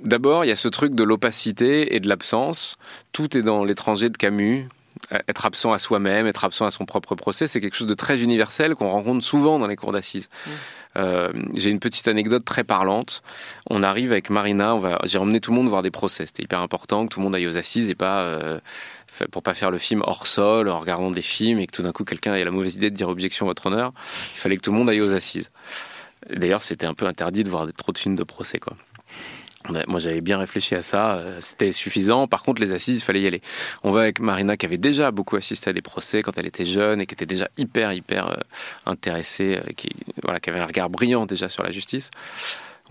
[0.02, 2.78] D'abord, il y a ce truc de l'opacité et de l'absence.
[3.12, 4.66] Tout est dans l'étranger de Camus,
[5.28, 8.22] être absent à soi-même, être absent à son propre procès, c'est quelque chose de très
[8.22, 10.30] universel qu'on rencontre souvent dans les cours d'assises.
[10.46, 10.50] Mmh.
[11.00, 13.22] Euh, j'ai une petite anecdote très parlante.
[13.70, 16.26] On arrive avec Marina, j'ai emmené tout le monde voir des procès.
[16.26, 18.60] C'était hyper important que tout le monde aille aux assises et pas euh,
[19.32, 21.92] pour pas faire le film hors sol en regardant des films et que tout d'un
[21.92, 23.94] coup quelqu'un ait la mauvaise idée de dire objection votre honneur.
[24.36, 25.50] Il fallait que tout le monde aille aux assises.
[26.30, 28.76] D'ailleurs, c'était un peu interdit de voir trop de films de procès, quoi.
[29.68, 31.16] Moi, j'avais bien réfléchi à ça.
[31.16, 32.28] Euh, c'était suffisant.
[32.28, 33.42] Par contre, les assises, il fallait y aller.
[33.84, 36.66] On va avec Marina, qui avait déjà beaucoup assisté à des procès quand elle était
[36.66, 38.38] jeune et qui était déjà hyper, hyper euh,
[38.86, 39.90] intéressée, euh, qui,
[40.24, 42.10] voilà, qui avait un regard brillant déjà sur la justice.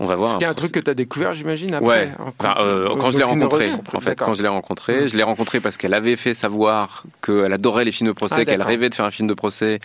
[0.01, 0.37] On va voir.
[0.39, 2.11] C'est un, truc que tu as découvert, j'imagine, après Ouais,
[2.57, 3.69] euh, quand je l'ai rencontré.
[3.93, 7.51] En fait, quand je l'ai rencontré, je l'ai rencontré parce qu'elle avait fait savoir qu'elle
[7.51, 9.81] adorait les films de procès, ah, qu'elle rêvait de faire un film de procès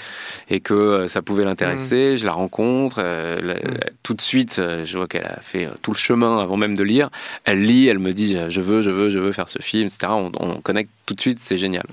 [0.48, 2.15] et que euh, ça pouvait l'intéresser.
[2.15, 2.19] Hmm.
[2.19, 2.96] Je la rencontre.
[2.98, 3.75] Euh, hmm.
[4.04, 7.10] Tout de suite, je vois qu'elle a fait tout le chemin avant même de lire.
[7.44, 10.12] Elle lit, elle me dit Je veux, je veux, je veux faire ce film, etc.
[10.12, 11.85] On, on connecte tout de suite, c'est génial.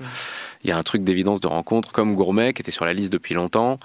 [0.64, 3.12] Il y a un truc d'évidence de rencontre, comme Gourmet, qui était sur la liste
[3.12, 3.78] depuis longtemps,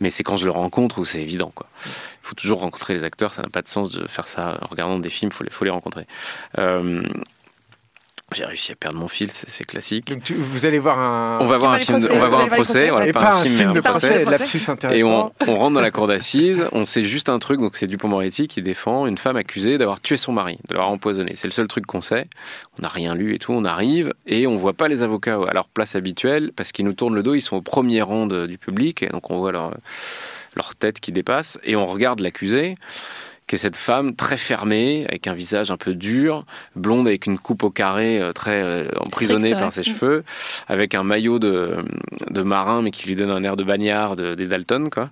[0.00, 1.52] mais c'est quand je le rencontre où c'est évident.
[1.54, 1.66] Quoi.
[1.84, 1.90] Il
[2.22, 4.98] faut toujours rencontrer les acteurs, ça n'a pas de sens de faire ça en regardant
[4.98, 6.06] des films, il faut les, faut les rencontrer.
[6.58, 7.02] Euh,
[8.34, 10.08] j'ai réussi à perdre mon fil, c'est classique.
[10.08, 11.38] Donc vous allez voir un.
[11.40, 13.80] On va voir un film, on va voir un procès, et pas un film, de
[13.80, 14.98] procès, lapsus intéressant.
[14.98, 17.86] Et on, on rentre dans la cour d'assises, on sait juste un truc, donc c'est
[17.86, 21.32] Dupont-Moretti qui défend une femme accusée d'avoir tué son mari, de l'avoir empoisonné.
[21.36, 22.26] C'est le seul truc qu'on sait.
[22.78, 25.54] On n'a rien lu et tout, on arrive et on voit pas les avocats à
[25.54, 28.58] leur place habituelle parce qu'ils nous tournent le dos, ils sont au premier rang du
[28.58, 29.74] public, et donc on voit leur,
[30.54, 32.74] leur tête qui dépasse et on regarde l'accusé
[33.48, 36.44] qui est cette femme très fermée, avec un visage un peu dur,
[36.76, 40.22] blonde avec une coupe au carré euh, très euh, emprisonnée par ses cheveux,
[40.68, 41.78] avec un maillot de,
[42.30, 45.10] de, marin mais qui lui donne un air de bagnard des Dalton, quoi,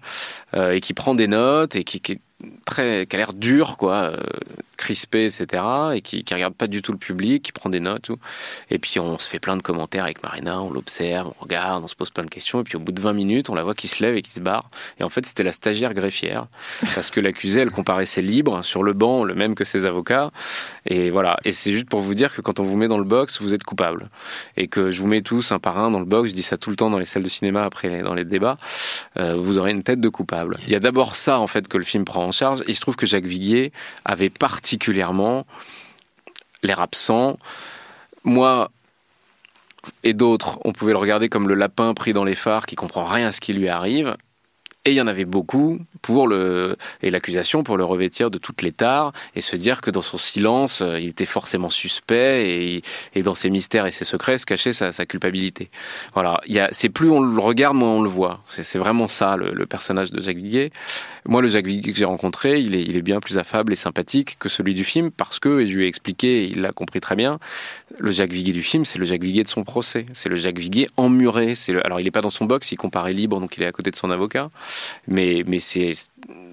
[0.55, 2.20] euh, et qui prend des notes et qui, qui
[2.64, 4.16] très, qui a l'air dur, quoi, euh,
[4.76, 5.64] crispé, etc.,
[5.95, 8.18] et qui, qui regarde pas du tout le public, qui prend des notes, tout.
[8.70, 11.89] et puis on se fait plein de commentaires avec Marina, on l'observe, on regarde, on
[11.89, 13.74] se pose plein de questions, et puis au bout de 20 minutes, on la voit
[13.74, 14.70] qui se lève et qui se barre,
[15.01, 16.47] et en fait c'était la stagiaire greffière,
[16.95, 20.30] parce que l'accusée, elle comparaissait libre sur le banc, le même que ses avocats,
[20.84, 23.05] et voilà, et c'est juste pour vous dire que quand on vous met dans le
[23.05, 24.11] box, vous êtes coupable,
[24.59, 26.59] et que je vous mets tous un par un dans le box, je dis ça
[26.59, 28.59] tout le temps dans les salles de cinéma, après dans les débats,
[29.16, 30.59] euh, vous aurez une tête de coupable.
[30.66, 32.62] Il y a d'abord ça, en fait, que le film prend charge.
[32.68, 33.72] Il se trouve que Jacques Viguier
[34.05, 35.47] avait particulièrement
[36.62, 37.39] l'air absent.
[38.24, 38.70] Moi
[40.03, 43.05] et d'autres, on pouvait le regarder comme le lapin pris dans les phares qui comprend
[43.05, 44.16] rien à ce qui lui arrive.
[44.87, 48.62] Et il y en avait beaucoup pour le et l'accusation pour le revêtir de toutes
[48.62, 52.82] les tares et se dire que dans son silence, euh, il était forcément suspect et,
[53.16, 55.70] et dans ses mystères et ses secrets se cachait sa, culpabilité.
[56.14, 58.45] Voilà, c'est plus on le regarde, moins on le voit.
[58.47, 60.70] C'est, vraiment ça le, le, personnage de Jacques Viguier.
[61.26, 63.76] Moi, le Jacques Viguier que j'ai rencontré, il est, il est bien plus affable et
[63.76, 67.01] sympathique que celui du film parce que, et je lui ai expliqué, il l'a compris
[67.01, 67.41] très bien,
[67.99, 70.07] le Jacques Viguier du film, c'est le Jacques Viguier de son procès.
[70.15, 71.55] C'est le Jacques Viguier emmuré.
[71.55, 73.67] C'est le, alors il n'est pas dans son box, il comparait libre, donc il est
[73.67, 74.51] à côté de son avocat
[75.09, 75.93] mais, mais c'est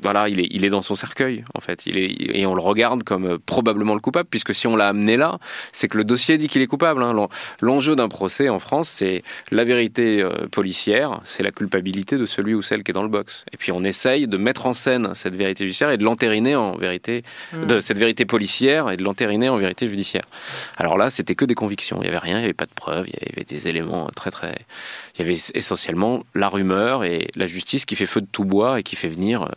[0.02, 1.86] voilà, il est, il est dans son cercueil, en fait.
[1.86, 4.90] Il est, et on le regarde comme euh, probablement le coupable, puisque si on l'a
[4.90, 5.40] amené là,
[5.72, 7.02] c'est que le dossier dit qu'il est coupable.
[7.02, 7.28] Hein.
[7.62, 12.54] L'enjeu d'un procès en France, c'est la vérité euh, policière, c'est la culpabilité de celui
[12.54, 13.46] ou celle qui est dans le box.
[13.54, 16.76] Et puis on essaye de mettre en scène cette vérité judiciaire et de l'entériner en
[16.76, 17.66] vérité, mmh.
[17.66, 20.26] de cette vérité policière et de l'entériner en vérité judiciaire.
[20.78, 21.98] Alors là, c'était que des convictions.
[22.02, 24.08] Il n'y avait rien, il n'y avait pas de preuves, il y avait des éléments
[24.16, 24.54] très très.
[25.16, 28.80] Il y avait essentiellement la rumeur et la justice qui fait feu de tout bois
[28.80, 29.50] et qui fait venir euh,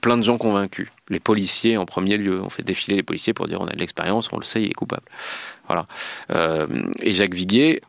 [0.00, 0.88] plein de gens convaincus.
[1.08, 2.40] Les policiers en premier lieu.
[2.42, 4.70] On fait défiler les policiers pour dire on a de l'expérience, on le sait, il
[4.70, 5.04] est coupable.
[5.68, 5.86] Voilà.
[6.32, 6.66] Euh,
[7.00, 7.82] et Jacques Viguier,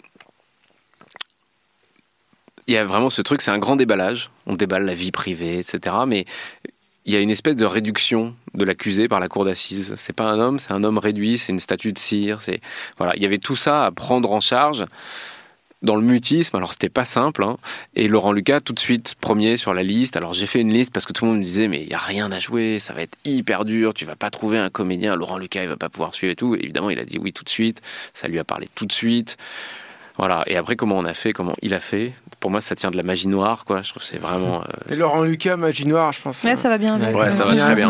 [2.68, 4.30] il y a vraiment ce truc, c'est un grand déballage.
[4.46, 5.96] On déballe la vie privée, etc.
[6.06, 6.26] Mais
[7.06, 9.94] il y a une espèce de réduction de l'accusé par la cour d'assises.
[9.96, 12.42] C'est pas un homme, c'est un homme réduit, c'est une statue de cire.
[12.42, 12.60] C'est
[12.98, 14.86] voilà, il y avait tout ça à prendre en charge
[15.82, 17.58] dans le mutisme, alors c'était pas simple, hein,
[17.96, 20.18] et Laurent Lucas tout de suite premier sur la liste.
[20.18, 21.94] Alors j'ai fait une liste parce que tout le monde me disait mais il y
[21.94, 25.16] a rien à jouer, ça va être hyper dur, tu vas pas trouver un comédien,
[25.16, 26.56] Laurent Lucas il va pas pouvoir suivre et tout.
[26.56, 27.82] évidemment il a dit oui tout de suite,
[28.14, 29.38] ça lui a parlé tout de suite.
[30.18, 30.44] Voilà.
[30.48, 32.14] Et après, comment on a fait, comment il a fait.
[32.40, 33.82] Pour moi, ça tient de la magie noire, quoi.
[33.82, 34.62] Je trouve que c'est vraiment.
[34.62, 36.44] Euh, Et Laurent Lucas, magie noire, je pense.
[36.44, 37.00] Mais ça va bien.
[37.14, 37.90] Ouais, ça va très bien.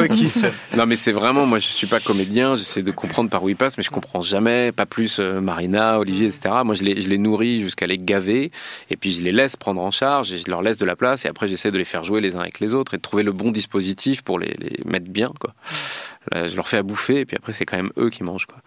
[0.77, 1.45] non, mais c'est vraiment.
[1.45, 2.55] Moi, je suis pas comédien.
[2.55, 4.71] J'essaie de comprendre par où il passe, mais je comprends jamais.
[4.71, 6.55] Pas plus euh, Marina, Olivier, etc.
[6.65, 8.51] Moi, je les, je les nourris jusqu'à les gaver,
[8.89, 11.25] et puis je les laisse prendre en charge, et je leur laisse de la place,
[11.25, 13.23] et après, j'essaie de les faire jouer les uns avec les autres et de trouver
[13.23, 15.53] le bon dispositif pour les, les mettre bien, quoi
[16.33, 18.57] je leur fais à bouffer et puis après c'est quand même eux qui mangent quoi.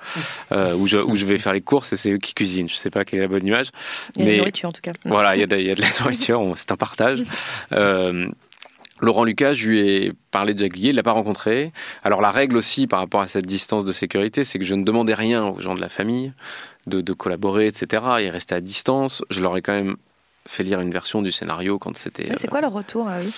[0.52, 2.68] Euh, où, je, vais faire les courses et c'est eux qui cuisinent.
[2.68, 3.70] Je sais pas quelle est la bonne image.
[4.16, 4.92] Il y a de la nourriture en tout cas.
[5.04, 7.22] Voilà, il y a de, il y a de la nourriture, c'est un partage.
[7.72, 8.28] Euh,
[9.00, 11.72] Laurent Lucas, je lui ai parlé de Villiers, il l'a pas rencontré.
[12.02, 14.84] Alors la règle aussi par rapport à cette distance de sécurité, c'est que je ne
[14.84, 16.32] demandais rien aux gens de la famille
[16.86, 18.02] de, de collaborer, etc.
[18.20, 19.22] Ils restaient à distance.
[19.30, 19.96] Je leur ai quand même
[20.46, 22.26] fait lire une version du scénario quand c'était.
[22.36, 23.32] C'est quoi leur retour à eux?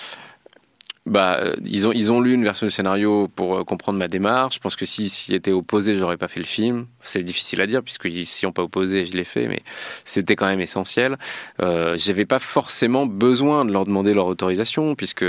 [1.05, 4.07] Bah, euh, ils ont ils ont lu une version du scénario pour euh, comprendre ma
[4.07, 4.55] démarche.
[4.55, 6.85] Je pense que si s'y était opposé, j'aurais pas fait le film.
[7.01, 9.61] C'est difficile à dire puisque s'y ont pas opposé, je l'ai fait, mais
[10.05, 11.17] c'était quand même essentiel.
[11.61, 15.25] Euh, J'avais pas forcément besoin de leur demander leur autorisation puisque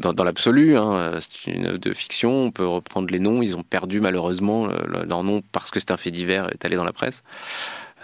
[0.00, 2.46] dans, dans l'absolu, hein, c'est une œuvre de fiction.
[2.46, 3.40] On peut reprendre les noms.
[3.40, 6.84] Ils ont perdu malheureusement leur nom parce que c'est un fait divers est allé dans
[6.84, 7.22] la presse.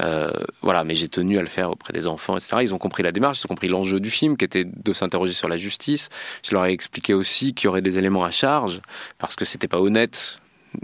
[0.00, 0.30] Euh,
[0.62, 2.56] voilà, mais j'ai tenu à le faire auprès des enfants, etc.
[2.62, 5.32] Ils ont compris la démarche, ils ont compris l'enjeu du film, qui était de s'interroger
[5.32, 6.08] sur la justice.
[6.42, 8.80] Je leur ai expliqué aussi qu'il y aurait des éléments à charge,
[9.18, 10.38] parce que c'était pas honnête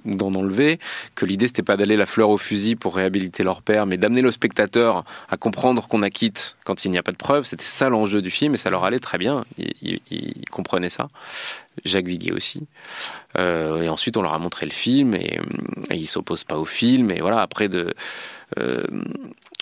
[0.05, 0.78] d'en enlever,
[1.14, 4.22] que l'idée c'était pas d'aller la fleur au fusil pour réhabiliter leur père, mais d'amener
[4.22, 7.45] le spectateur à comprendre qu'on acquitte quand il n'y a pas de preuves.
[7.45, 9.45] C'était ça l'enjeu du film et ça leur allait très bien.
[9.59, 10.01] Ils,
[10.51, 11.09] comprenaient ça.
[11.84, 12.66] Jacques Viguier aussi.
[13.38, 15.38] Euh, et ensuite on leur a montré le film et,
[15.91, 17.11] et ils s'opposent pas au film.
[17.11, 17.95] Et voilà, après de
[18.59, 18.84] euh,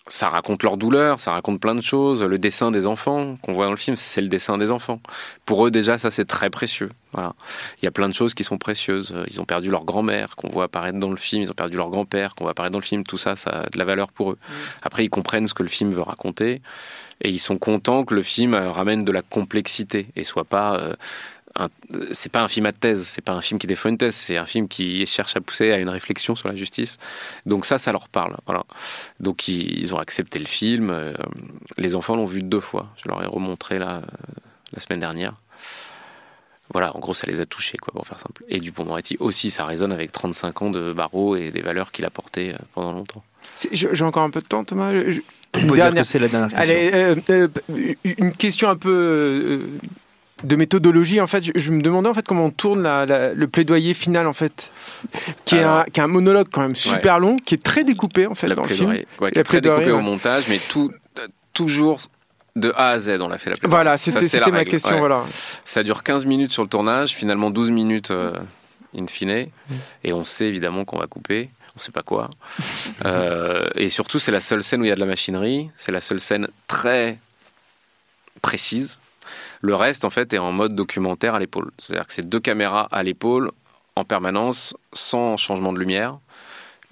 [0.09, 2.23] ça raconte leur douleur, ça raconte plein de choses.
[2.23, 5.01] Le dessin des enfants qu'on voit dans le film, c'est le dessin des enfants.
[5.45, 6.91] Pour eux, déjà, ça c'est très précieux.
[7.13, 7.35] Voilà.
[7.81, 9.15] Il y a plein de choses qui sont précieuses.
[9.31, 11.91] Ils ont perdu leur grand-mère qu'on voit apparaître dans le film, ils ont perdu leur
[11.91, 13.05] grand-père qu'on voit apparaître dans le film.
[13.05, 14.39] Tout ça, ça a de la valeur pour eux.
[14.83, 16.63] Après, ils comprennent ce que le film veut raconter
[17.21, 20.95] et ils sont contents que le film ramène de la complexité et soit pas euh,
[22.13, 24.37] c'est pas un film à thèse, c'est pas un film qui défend une thèse, c'est
[24.37, 26.99] un film qui cherche à pousser à une réflexion sur la justice.
[27.47, 28.37] Donc ça, ça leur parle.
[28.47, 28.65] Voilà.
[29.21, 30.91] Donc ils, ont accepté le film.
[30.91, 31.13] Euh,
[31.77, 32.89] les enfants l'ont vu deux fois.
[33.03, 34.01] Je leur ai remontré euh,
[34.73, 35.35] la semaine dernière.
[36.73, 38.45] Voilà, en gros, ça les a touchés, quoi, pour faire simple.
[38.51, 42.11] Et Dupont-Moretti aussi, ça résonne avec 35 ans de barreau et des valeurs qu'il a
[42.11, 43.25] portées euh, pendant longtemps.
[43.73, 44.93] J'ai encore un peu de temps, Thomas.
[44.93, 46.05] Une dernière.
[46.05, 46.63] c'est la dernière question.
[46.63, 47.49] Allez,
[48.05, 49.67] une question un peu
[50.45, 54.27] de méthodologie, en fait, je, me demandais en fait comment on tourne le plaidoyer final,
[54.27, 54.71] en fait,
[55.45, 58.27] qui, est un, qui, est un, monologue quand même super long, qui est très découpé
[58.27, 58.91] en fait dans le film.
[59.21, 60.93] Ouais, qui est très découpé au montage, mais tout,
[61.53, 62.03] toujours
[62.57, 63.71] de A à Z, on l'a fait la plaidoyer.
[63.71, 64.99] Voilà, c'était ma question.
[64.99, 65.25] Voilà.
[65.65, 68.33] Ça dure 15 minutes sur le tournage, finalement 12 minutes euh,
[68.97, 69.49] in fine,
[70.05, 71.51] et on sait évidemment qu'on va couper.
[71.77, 72.31] On sait pas quoi.
[73.05, 75.71] Euh, et surtout, c'est la seule scène où il y a de la machinerie.
[75.77, 77.19] C'est la seule scène très
[78.43, 78.99] précise
[79.61, 81.71] le reste, en fait, est en mode documentaire à l'épaule.
[81.79, 83.51] C'est-à-dire que c'est deux caméras à l'épaule
[83.97, 86.19] en permanence, sans changement de lumière.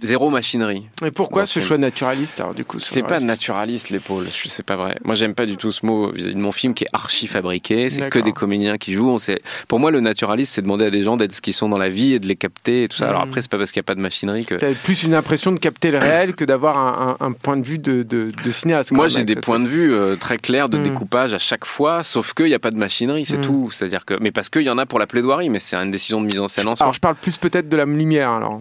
[0.02, 0.86] Zéro machinerie.
[1.04, 4.98] Et pourquoi ce choix naturaliste alors du coup C'est pas naturaliste l'épaule, c'est pas vrai.
[5.04, 7.88] Moi j'aime pas du tout ce mot vis-à-vis de mon film qui est archi fabriqué,
[7.88, 9.08] c'est que des comédiens qui jouent.
[9.08, 9.40] On sait...
[9.68, 11.88] Pour moi le naturaliste c'est demander à des gens d'être ce qu'ils sont dans la
[11.88, 13.08] vie et de les capter et tout ça.
[13.08, 13.28] Alors hmm.
[13.28, 14.56] après c'est pas parce qu'il n'y a pas de machinerie que...
[14.56, 18.02] T'as plus une impression de capter le réel que d'avoir un, point de vue de,
[18.02, 18.92] de, cinéaste.
[18.92, 20.82] Moi j'ai des points de vue euh, très clairs de hmm.
[20.82, 23.42] découpage à chaque fois, sauf qu'il n'y a pas de machinerie, c'est hmm.
[23.42, 23.70] tout.
[23.70, 24.14] C'est-à-dire que...
[24.20, 26.40] Mais parce qu'il y en a pour la plaidoirie, mais c'est une décision de mise
[26.40, 26.84] en scène en soi.
[26.84, 28.60] Alors je parle plus peut-être de la lumière alors.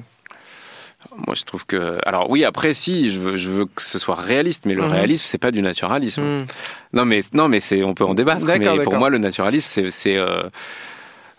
[1.26, 1.98] Moi, je trouve que.
[2.06, 4.92] Alors, oui, après, si, je veux, je veux que ce soit réaliste, mais le mhm.
[4.92, 6.22] réalisme, c'est pas du naturalisme.
[6.22, 6.46] Mhm.
[6.94, 8.46] Non, mais, non, mais on peut en débattre.
[8.46, 10.18] Mais pour moi, le naturalisme, c'est.
[10.18, 10.44] Euh,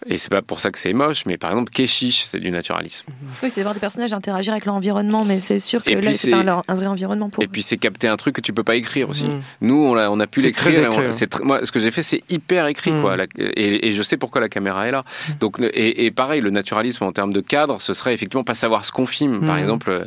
[0.09, 3.07] et c'est pas pour ça que c'est moche, mais par exemple, Keshish, c'est du naturalisme.
[3.43, 6.63] Oui, c'est voir des personnages interagir avec l'environnement, mais c'est sûr que là, c'est pas
[6.69, 9.09] un, vrai environnement pour Et puis c'est capter un truc que tu peux pas écrire
[9.09, 9.25] aussi.
[9.25, 9.43] Mm.
[9.63, 10.91] Nous, on a, on a pu l'écrire.
[11.43, 13.17] Moi, ce que j'ai fait, c'est hyper écrit, quoi.
[13.37, 15.05] et, je sais pourquoi la caméra est là.
[15.41, 18.93] Donc, et, pareil, le naturalisme en termes de cadre, ce serait effectivement pas savoir ce
[18.93, 19.45] qu'on filme.
[19.45, 20.05] Par exemple, euh,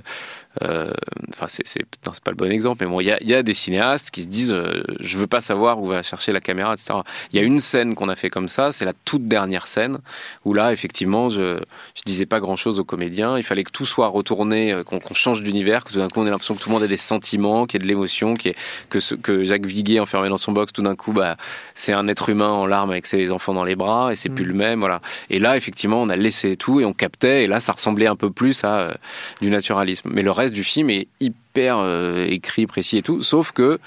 [0.62, 1.86] enfin, c'est
[2.24, 4.28] pas le bon exemple, mais bon, il y a, y a, des cinéastes qui se
[4.28, 7.00] disent euh, je veux pas savoir où va chercher la caméra, etc.
[7.32, 10.00] Il y a une scène qu'on a fait comme ça, c'est la toute dernière scène
[10.46, 11.60] où là, effectivement, je,
[11.96, 13.38] je disais pas grand chose aux comédiens.
[13.38, 16.28] Il fallait que tout soit retourné, euh, qu'on change d'univers, que tout d'un coup on
[16.28, 19.00] ait l'impression que tout le monde ait des sentiments, qu'il y ait de l'émotion, que,
[19.00, 21.38] ce, que Jacques Viguier enfermé dans son box, tout d'un coup, bah,
[21.76, 24.46] c'est un être humain en larmes avec ses enfants dans les bras et c'est plus
[24.46, 24.50] mm.
[24.50, 25.02] le même, voilà.
[25.30, 28.16] Et là, effectivement, on a laissé tout et on captait et là, ça ressemblait un
[28.16, 28.98] peu plus à
[29.42, 30.10] du naturalisme.
[30.12, 33.80] Mais le reste du film est hyper euh, écrit, précis et tout, sauf que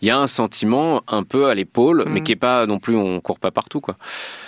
[0.00, 2.22] il y a un sentiment un peu à l'épaule, mais mm.
[2.22, 3.96] qui est pas non plus, on court pas partout, quoi.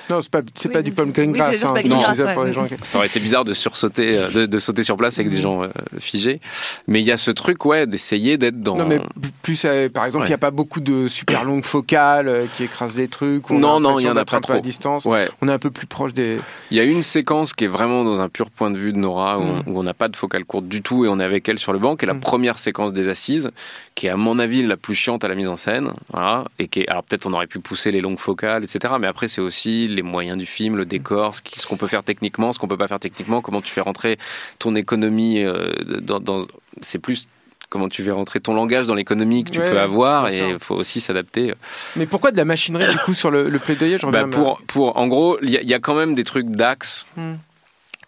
[0.08, 1.56] Non, c'est pas, c'est pas du pumpkin grass.
[1.56, 5.42] Ça aurait été bizarre de sursauter, euh, de, sauter sur place avec des mm.
[5.42, 6.40] gens euh, figés.
[6.86, 8.76] Mais il y a ce truc, ouais, d'essayer d'être dans.
[8.76, 9.00] Non, mais
[9.42, 12.96] plus, euh, par exemple, il n'y a pas beaucoup de super longues focales qui écrasent
[12.96, 13.50] les trucs.
[13.50, 14.54] non, non, il y en a pas trop.
[14.54, 15.04] À distance.
[15.04, 15.28] Ouais.
[15.42, 16.38] On est un peu plus proche des.
[16.70, 18.98] Il y a une séquence qui est vraiment dans un pur point de vue de
[18.98, 19.62] Nora, où mm.
[19.66, 21.78] on n'a pas de focale courte du tout et on est avec elle sur le
[21.80, 23.50] banc, qui est la première séquence des assises,
[23.96, 25.92] qui est à mon avis la plus chiante à la mise en scène.
[26.12, 26.44] Voilà.
[26.58, 26.88] Et qui est...
[26.88, 28.94] Alors peut-être on aurait pu pousser les longues focales, etc.
[29.00, 32.52] Mais après, c'est aussi les moyens du film, le décor, ce qu'on peut faire techniquement,
[32.52, 34.18] ce qu'on peut pas faire techniquement, comment tu fais rentrer
[34.58, 36.46] ton économie euh, dans,
[36.80, 37.26] c'est plus
[37.68, 40.74] comment tu fais rentrer ton langage dans l'économie que tu peux avoir et il faut
[40.74, 41.54] aussi s'adapter.
[41.96, 45.38] Mais pourquoi de la machinerie du coup sur le, plaidoyer bah pour, pour, En gros,
[45.40, 47.06] il y, a quand même des trucs d'axe.
[47.16, 47.34] Hmm.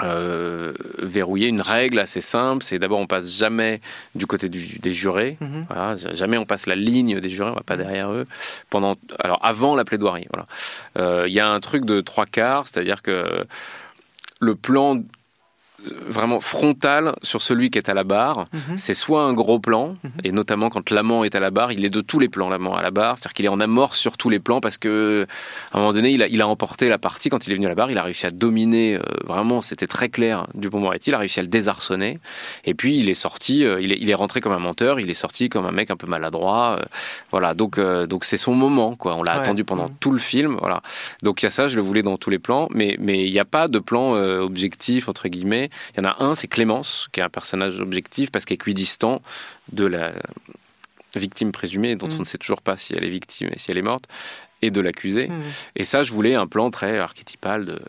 [0.01, 3.81] Euh, verrouiller une règle assez simple, c'est d'abord on passe jamais
[4.15, 5.67] du côté des jurés, mhm.
[5.69, 8.27] voilà, jamais on passe la ligne des jurés, on va pas derrière eux.
[8.71, 10.47] Pendant, alors avant la plaidoirie, voilà.
[10.99, 13.47] Euh, il y a un truc de trois quarts, c'est-à-dire que
[14.41, 15.03] le plan
[16.07, 18.47] vraiment frontal sur celui qui est à la barre.
[18.53, 18.77] Mhm.
[18.77, 20.11] C'est soit un gros plan, mhm.
[20.25, 22.75] et notamment quand l'amant est à la barre, il est de tous les plans, l'amant
[22.77, 25.27] à la barre, c'est-à-dire qu'il est en amorce sur tous les plans parce que
[25.73, 27.67] à un moment donné, il a, il a emporté la partie quand il est venu
[27.67, 31.15] à la barre, il a réussi à dominer, euh, vraiment, c'était très clair, Dupont-Moretti, il
[31.15, 32.19] a réussi à le désarçonner,
[32.65, 35.11] et puis il est sorti, euh, il, est, il est rentré comme un menteur, il
[35.11, 36.85] est sorti comme un mec un peu maladroit, euh,
[37.31, 39.95] voilà, donc donc c'est son moment, quoi, on l'a attendu pendant mhm.
[40.01, 40.83] tout le film, voilà,
[41.23, 43.33] donc il y a ça, je le voulais dans tous les plans, mais mais il
[43.33, 47.09] n'y a pas de plan objectif, entre guillemets, il y en a un, c'est Clémence,
[47.13, 49.23] qui est un personnage objectif parce qu'équidistant
[49.73, 50.13] de la
[51.17, 52.21] victime présumée, dont on mm.
[52.21, 54.09] ne sait toujours pas si elle est victime et si elle est morte,
[54.63, 55.29] et de l'accusé.
[55.29, 55.43] Mm.
[55.77, 57.81] Et ça, je voulais un plan très archétypal de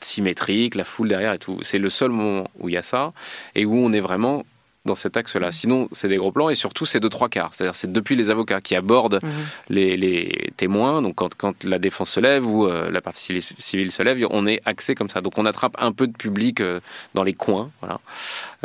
[0.00, 1.58] symétrique, la foule derrière et tout.
[1.62, 3.12] C'est le seul moment où il y a ça
[3.54, 4.44] et où on est vraiment
[4.86, 5.52] dans cet axe-là.
[5.52, 7.52] Sinon, c'est des gros plans et surtout, c'est de trois quarts.
[7.52, 9.30] C'est-à-dire, c'est depuis les avocats qui abordent mhm.
[9.68, 11.02] les, témoins.
[11.02, 14.46] Donc, quand, quand, la défense se lève ou euh, la partie civile se lève, on
[14.46, 15.20] est axé comme ça.
[15.20, 16.80] Donc, on attrape un peu de public euh,
[17.14, 17.70] dans les coins.
[17.82, 18.00] Voilà.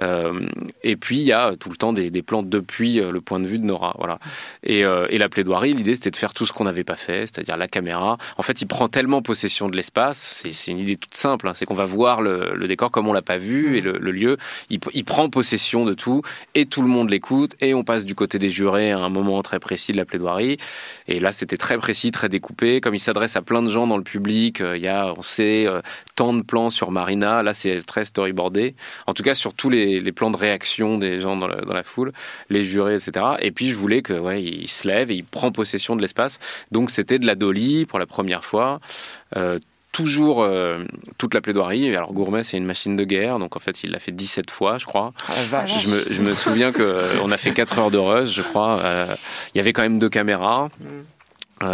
[0.01, 0.47] Euh,
[0.84, 3.59] et puis, il y a tout le temps des, plans depuis le point de vue
[3.59, 3.95] de Nora.
[3.99, 4.20] Voilà.
[4.63, 7.57] Et, et la plaidoirie, l'idée, c'était de faire tout ce qu'on n'avait pas fait, c'est-à-dire
[7.57, 8.18] la caméra.
[8.38, 10.43] En fait, il prend tellement possession de l'espace.
[10.51, 11.47] C'est une idée toute simple.
[11.47, 11.53] Hein.
[11.55, 14.38] c'est qu'on va voir le, décor comme on l'a pas vu et le, lieu.
[14.70, 16.05] Il, il prend possession de tout
[16.53, 19.41] et tout le monde l'écoute et on passe du côté des jurés à un moment
[19.41, 20.58] très précis de la plaidoirie
[21.08, 23.97] et là c'était très précis, très découpé comme il s'adresse à plein de gens dans
[23.97, 25.82] le public, euh, il y a on sait euh,
[26.16, 28.76] tant de plans sur Marina, là c'est très storyboardé.
[29.08, 32.14] En tout cas sur tous les, plans de réaction des gens dans la, foule,
[32.49, 33.26] les jurés etc.
[33.39, 36.39] Et puis je voulais que ouais, il se lève et il prend possession de l'espace.
[36.72, 38.80] Donc c'était de la dolly pour la première fois.
[39.36, 39.60] Euh,
[39.95, 40.83] toujours euh,
[41.17, 41.95] toute la plaidoirie.
[41.95, 44.77] Alors Gourmet, c'est une machine de guerre, donc en fait, il l'a fait 17 fois,
[44.77, 45.13] je crois.
[45.29, 48.41] Ah, je, me, je, me, souviens qu'on euh, a fait 4 heures de rush, je
[48.41, 48.79] crois.
[48.81, 49.15] Euh,
[49.53, 50.69] il y avait quand même deux caméras.
[50.81, 51.65] Mm.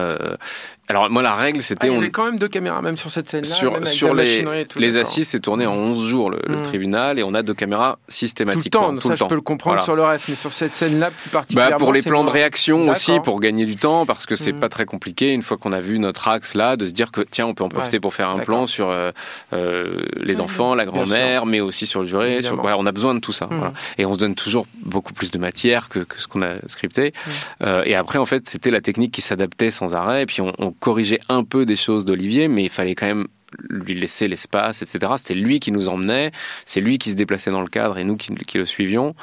[0.92, 1.88] Alors moi la règle c'était...
[1.88, 3.56] Ah, il y avait quand même deux caméras même sur cette scène-là.
[3.56, 6.62] Sur, sur les, les assises c'est tourné en 11 jours le, hmm.
[6.64, 8.90] tribunal et on a deux caméras systématiquement.
[8.90, 11.12] Tout le temps, ça je peux le comprendre sur le reste, mais sur cette scène-là
[11.12, 11.72] plus particulièrement.
[11.72, 14.60] Bah, pour les plans de réaction aussi, pour gagner du temps, parce que c'est hmm.
[14.60, 17.22] pas très compliqué une fois qu'on a vu notre axe là, de se dire que
[17.22, 19.12] tiens on peut en profiter pour faire un plan sur euh,
[19.54, 22.42] euh, les enfants, la grand-mère, mais aussi sur le juré.
[22.42, 23.46] Sur, voilà, on a besoin de tout ça.
[23.46, 23.58] Hmm.
[23.58, 23.74] Voilà.
[23.98, 27.14] Et on se donne toujours beaucoup plus de matière que, que ce qu'on a scripté.
[27.62, 30.52] Euh, et après en fait c'était la technique qui s'adaptait sans arrêt, et puis on,
[30.60, 33.28] on corrigeait un peu des choses d'Olivier, mais il fallait quand même
[33.70, 35.14] lui laisser l'espace, etc.
[35.18, 36.32] C'était lui qui nous emmenait,
[36.66, 39.16] c'est lui qui se déplaçait dans le cadre et nous qui, le suivions.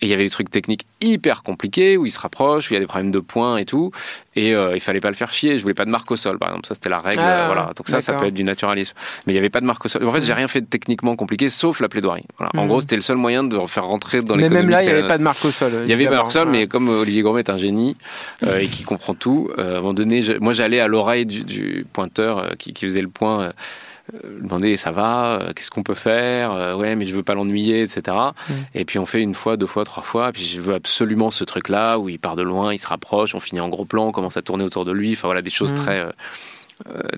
[0.00, 2.74] Et il y avait des trucs techniques hyper compliqués où il se rapproche, où il
[2.74, 3.90] y a des problèmes de points et tout.
[4.34, 5.58] Et euh, il fallait pas le faire chier.
[5.58, 6.66] Je voulais pas de marque au sol, par exemple.
[6.66, 7.20] Ça, c'était la règle.
[7.20, 7.72] Ah, voilà.
[7.76, 8.94] Donc ça, ça peut être du naturalisme.
[9.26, 10.04] Mais il y avait pas de marque au sol.
[10.06, 12.24] En fait, j'ai rien fait de techniquement compliqué, sauf la plaidoirie.
[12.38, 12.50] Voilà.
[12.54, 12.68] En mhm.
[12.68, 14.44] gros, c'était le seul moyen de faire rentrer dans les.
[14.44, 15.72] Mais même là, il n'y avait pas de marque au sol.
[15.84, 17.96] Il y avait pas de marque au sol, mais comme Olivier Gourmet est un génie
[18.46, 21.86] euh, et qui comprend tout, euh, à un moment donné, moi, j'allais à l'oreille du,
[21.92, 23.52] pointeur qui, qui, faisait le point
[24.40, 27.82] demander ça va, euh, qu'est-ce qu'on peut faire, euh, ouais mais je veux pas l'ennuyer,
[27.82, 28.16] etc.
[28.48, 28.52] Mm.
[28.74, 31.44] Et puis on fait une fois, deux fois, trois fois, puis je veux absolument ce
[31.44, 34.12] truc-là où il part de loin, il se rapproche, on finit en gros plan, on
[34.12, 35.76] commence à tourner autour de lui, enfin voilà des choses mm.
[35.76, 36.08] très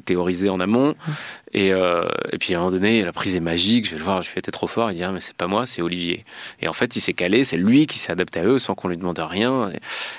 [0.04, 0.90] théorisées en amont.
[0.90, 1.12] Mm.
[1.54, 4.22] Et, et, puis à un moment donné, la prise est magique, je vais le voir,
[4.22, 6.24] je fais trop fort, il dit ah, mais c'est pas moi, c'est Olivier.
[6.60, 8.88] Et en fait, il s'est calé, c'est lui qui s'est adapté à eux sans qu'on
[8.88, 9.70] lui demande rien.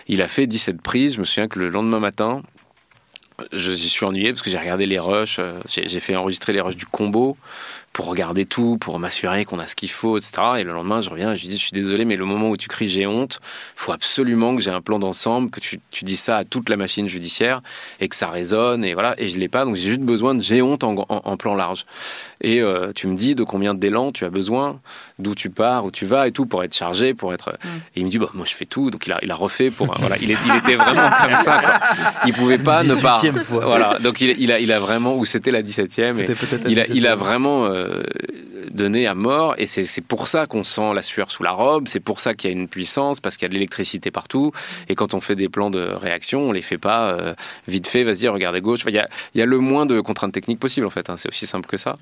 [0.07, 2.41] Il a fait 17 prises, je me souviens que le lendemain matin,
[3.51, 6.77] j'y suis ennuyé parce que j'ai regardé les rushs, euh, j'ai fait enregistrer les rushs
[6.77, 7.37] du combo
[7.95, 10.41] pour regarder tout, pour m'assurer qu'on a ce qu'il faut, etc.
[10.57, 12.49] Et le lendemain, je reviens et je lui dis, je suis désolé, mais le moment
[12.49, 13.39] où tu cries j'ai honte,
[13.77, 17.07] faut absolument que j'ai un plan d'ensemble, que tu, dis ça à toute la machine
[17.07, 17.61] judiciaire
[18.01, 19.15] et que ça résonne, et voilà.
[19.17, 21.85] Et je l'ai pas, donc j'ai juste besoin de j'ai honte en, plan large.
[22.41, 24.79] Et euh, tu me dis de combien d'élan tu as besoin,
[25.19, 27.51] d'où tu pars, où tu vas et tout, pour être chargé, pour être.
[27.51, 27.67] Mm.
[27.95, 29.69] Et il me dit, bah, moi je fais tout, donc il a, il a refait
[29.69, 29.93] pour.
[29.97, 31.59] voilà, il, il, était vraiment comme ça.
[31.59, 31.79] Quoi.
[32.25, 33.19] Il pouvait pas ne pas.
[33.41, 33.65] Fois.
[33.65, 36.87] Voilà, donc il, il, a, il a vraiment, ou c'était la 17e, et il, a,
[36.87, 37.65] il a vraiment.
[37.65, 38.03] Euh,
[38.54, 39.55] euh, donné à mort.
[39.57, 41.87] Et c'est pour ça qu'on sent la sueur sous la robe.
[41.87, 44.51] C'est pour ça qu'il y a une puissance, parce qu'il y a de l'électricité partout.
[44.89, 47.33] Et quand on fait des plans de réaction, on les fait pas euh,
[47.67, 48.81] vite fait, vas-y, regarde à gauche.
[48.87, 51.09] Il y, a, y, a, le moins de contraintes techniques possible, en fait.
[51.09, 51.15] Hein.
[51.17, 51.95] C'est aussi simple que ça.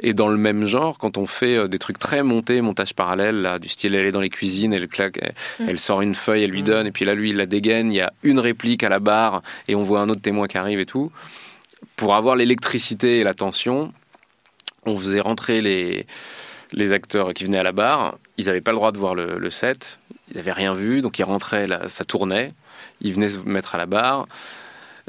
[0.00, 3.42] Et dans le même genre, quand on fait euh, des trucs très montés, montage parallèle,
[3.42, 5.20] là, du style, elle est dans les cuisines, elle claque,
[5.58, 7.92] elle, sort une feuille, elle lui donne, et puis là, lui, il la dégaine.
[7.92, 10.58] Il y a une réplique à la barre, et on voit un autre témoin qui
[10.58, 11.10] arrive et tout.
[11.96, 13.92] Pour avoir l'électricité et la tension,
[14.84, 16.06] on faisait rentrer les,
[16.72, 18.18] les acteurs qui venaient à la barre.
[18.38, 19.98] Ils n'avaient pas le droit de voir le, set.
[20.30, 21.00] Ils n'avaient rien vu.
[21.00, 22.52] Donc ils rentraient, là, ça tournait.
[23.00, 24.26] Ils venaient se mettre à la barre.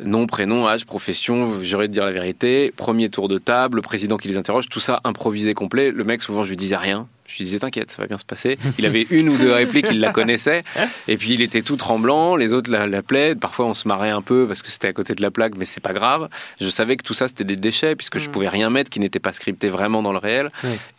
[0.01, 2.73] Nom, prénom, âge, profession, j'aurais de dire la vérité.
[2.75, 5.91] Premier tour de table, le président qui les interroge, tout ça improvisé complet.
[5.91, 7.07] Le mec, souvent, je lui disais rien.
[7.25, 8.57] Je lui disais, t'inquiète, ça va bien se passer.
[8.77, 10.61] Il avait une ou deux répliques, il la connaissait.
[11.07, 13.39] Et puis, il était tout tremblant, les autres la, plaident.
[13.39, 15.65] Parfois, on se marrait un peu parce que c'était à côté de la plaque, mais
[15.65, 16.29] c'est pas grave.
[16.59, 18.31] Je savais que tout ça, c'était des déchets, puisque je mm.
[18.31, 20.51] pouvais rien mettre qui n'était pas scripté vraiment dans le réel.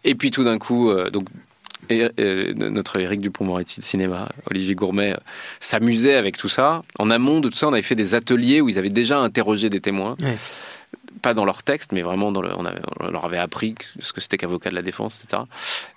[0.04, 1.24] Et puis, tout d'un coup, euh, donc,
[1.90, 2.08] et,
[2.56, 5.18] notre Eric Dupont-Moretti de cinéma, Olivier Gourmet, euh,
[5.60, 6.82] s'amusait avec tout ça.
[6.98, 9.68] En amont de tout ça, on avait fait des ateliers où ils avaient déjà interrogé
[9.70, 10.16] des témoins
[11.24, 14.36] pas dans leur texte, mais vraiment dans le, on, leur avait appris ce que c'était
[14.36, 15.42] qu'avocat de la défense, etc.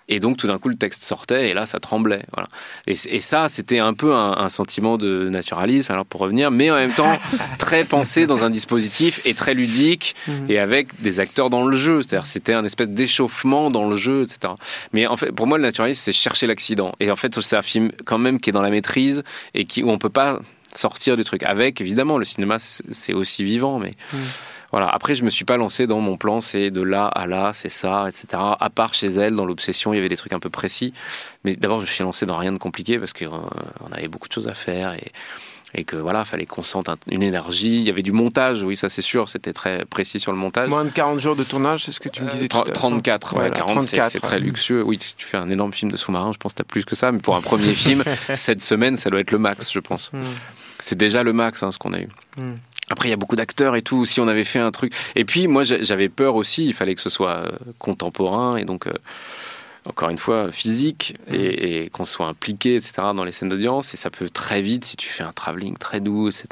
[0.07, 2.23] Et donc tout d'un coup le texte sortait et là ça tremblait.
[2.33, 2.47] Voilà.
[2.87, 6.93] Et, ça c'était un peu un, sentiment de naturalisme, alors pour revenir, mais en même
[6.93, 7.19] temps
[7.59, 10.45] très pensé dans un dispositif et très ludique mhm.
[10.49, 12.01] et avec des acteurs dans le jeu.
[12.01, 14.53] C'est-à-dire c'était un espèce d'échauffement dans le jeu, etc.
[14.93, 16.93] Mais en fait pour moi le naturalisme c'est chercher l'accident.
[17.01, 19.23] Et en fait c'est un film quand même qui est dans la maîtrise
[19.53, 20.39] et qui, où on peut pas
[20.73, 21.43] sortir du truc.
[21.43, 24.19] Avec évidemment le cinéma c'est aussi vivant, mais mhm
[24.71, 24.87] Voilà.
[24.87, 27.69] Après, je me suis pas lancé dans mon plan, c'est de là à là, c'est
[27.69, 28.27] ça, etc.
[28.59, 30.93] À part chez elle, dans l'obsession, il y avait des trucs un peu précis.
[31.43, 34.27] Mais d'abord, je me suis lancé dans rien de compliqué parce qu'on euh, avait beaucoup
[34.27, 35.11] de choses à faire et,
[35.73, 37.79] et que voilà, fallait qu'on sente une énergie.
[37.79, 40.69] Il y avait du montage, oui, ça c'est sûr, c'était très précis sur le montage.
[40.69, 43.81] Moins de 40 jours de tournage, c'est ce que tu me disais 34, ouais, 40,
[43.81, 44.83] c'est très luxueux.
[44.83, 46.85] Oui, si tu fais un énorme film de sous-marin, je pense que tu as plus
[46.85, 48.03] que ça, mais pour un premier film,
[48.33, 50.11] cette semaine, ça doit être le max, je pense.
[50.13, 50.23] Hmm.
[50.79, 52.09] C'est déjà le max, hein, ce qu'on a eu.
[52.37, 52.55] Hmm.
[52.89, 54.05] Après, il y a beaucoup d'acteurs et tout.
[54.05, 54.93] Si on avait fait un truc.
[55.15, 56.65] Et puis, moi, j'avais peur aussi.
[56.65, 58.93] Il fallait que ce soit euh, contemporain et donc, euh,
[59.87, 61.33] encore une fois, physique mmh.
[61.33, 63.93] et, qu'on soit impliqué, etc., dans les scènes d'audience.
[63.93, 66.47] Et ça peut très vite, si tu fais un travelling très doux, etc.,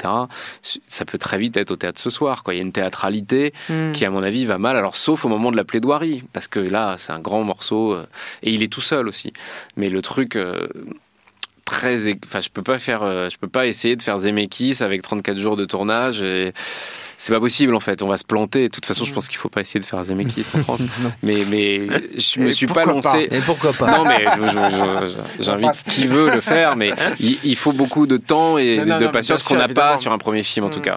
[0.62, 2.42] ça peut très vite être au théâtre ce soir.
[2.42, 2.54] Quoi.
[2.54, 3.92] Il y a une théâtralité mmh.
[3.92, 4.76] qui, à mon avis, va mal.
[4.76, 8.06] Alors, sauf au moment de la plaidoirie, parce que là, c'est un grand morceau euh,
[8.42, 9.32] et il est tout seul aussi.
[9.76, 10.38] Mais le truc
[11.66, 12.14] très.
[12.24, 13.02] Enfin, je peux pas faire.
[13.02, 16.22] Euh, je peux pas essayer de faire Zemeckis avec 34 jours de tournage.
[16.22, 16.54] Et
[17.18, 18.00] c'est pas possible en fait.
[18.00, 18.68] On va se planter.
[18.68, 20.80] De toute façon, je pense qu'il faut pas essayer de faire Zemeckis en France.
[21.22, 21.80] mais mais
[22.16, 23.28] je me suis pas lancé.
[23.30, 24.24] Et pourquoi pas Non mais
[25.40, 29.56] j'invite qui veut le faire, mais il, faut beaucoup de temps et de patience qu'on
[29.56, 30.96] n'a pas sur un premier film en tout cas.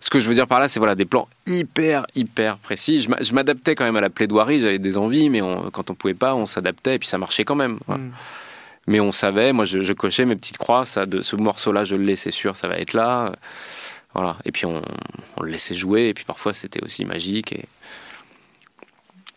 [0.00, 3.06] Ce que je veux dire par là, c'est voilà des plans hyper hyper précis.
[3.20, 4.60] Je m'adaptais quand même à la plaidoirie.
[4.60, 5.40] J'avais des envies, mais
[5.72, 7.78] quand on pouvait pas, on s'adaptait et puis ça marchait quand même.
[7.88, 8.10] Mm
[8.88, 12.16] mais on savait, moi je, cochais mes petites croix, ça, de ce morceau-là je le
[12.16, 13.32] c'est sûr, ça va être là.
[14.14, 14.36] Voilà.
[14.46, 14.82] Et puis on,
[15.36, 17.52] on, le laissait jouer, et puis parfois c'était aussi magique.
[17.52, 17.66] Et,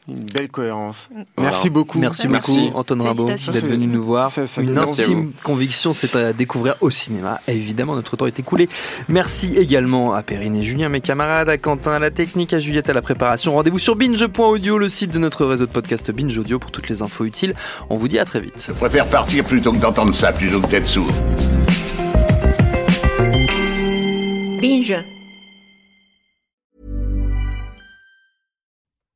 [0.08, 1.10] une belle cohérence.
[1.38, 1.99] Merci beaucoup.
[1.99, 4.32] Merci, beaucoup, Antoine Rimbaud, d'être venu nous voir.
[4.58, 7.39] Une intime conviction, c'est à découvrir au cinéma.
[7.47, 8.68] Et évidemment, notre temps est écoulé.
[9.08, 12.89] Merci également à Perrine et Julien, mes camarades, à Quentin à la technique, à Juliette
[12.89, 13.54] à la préparation.
[13.54, 17.02] Rendez-vous sur binge.audio, le site de notre réseau de podcast Binge Audio pour toutes les
[17.02, 17.54] infos utiles.
[17.89, 18.66] On vous dit à très vite.
[18.68, 21.12] Je préfère partir plutôt que d'entendre ça, plutôt que d'être sourd.
[24.62, 24.95] Binge.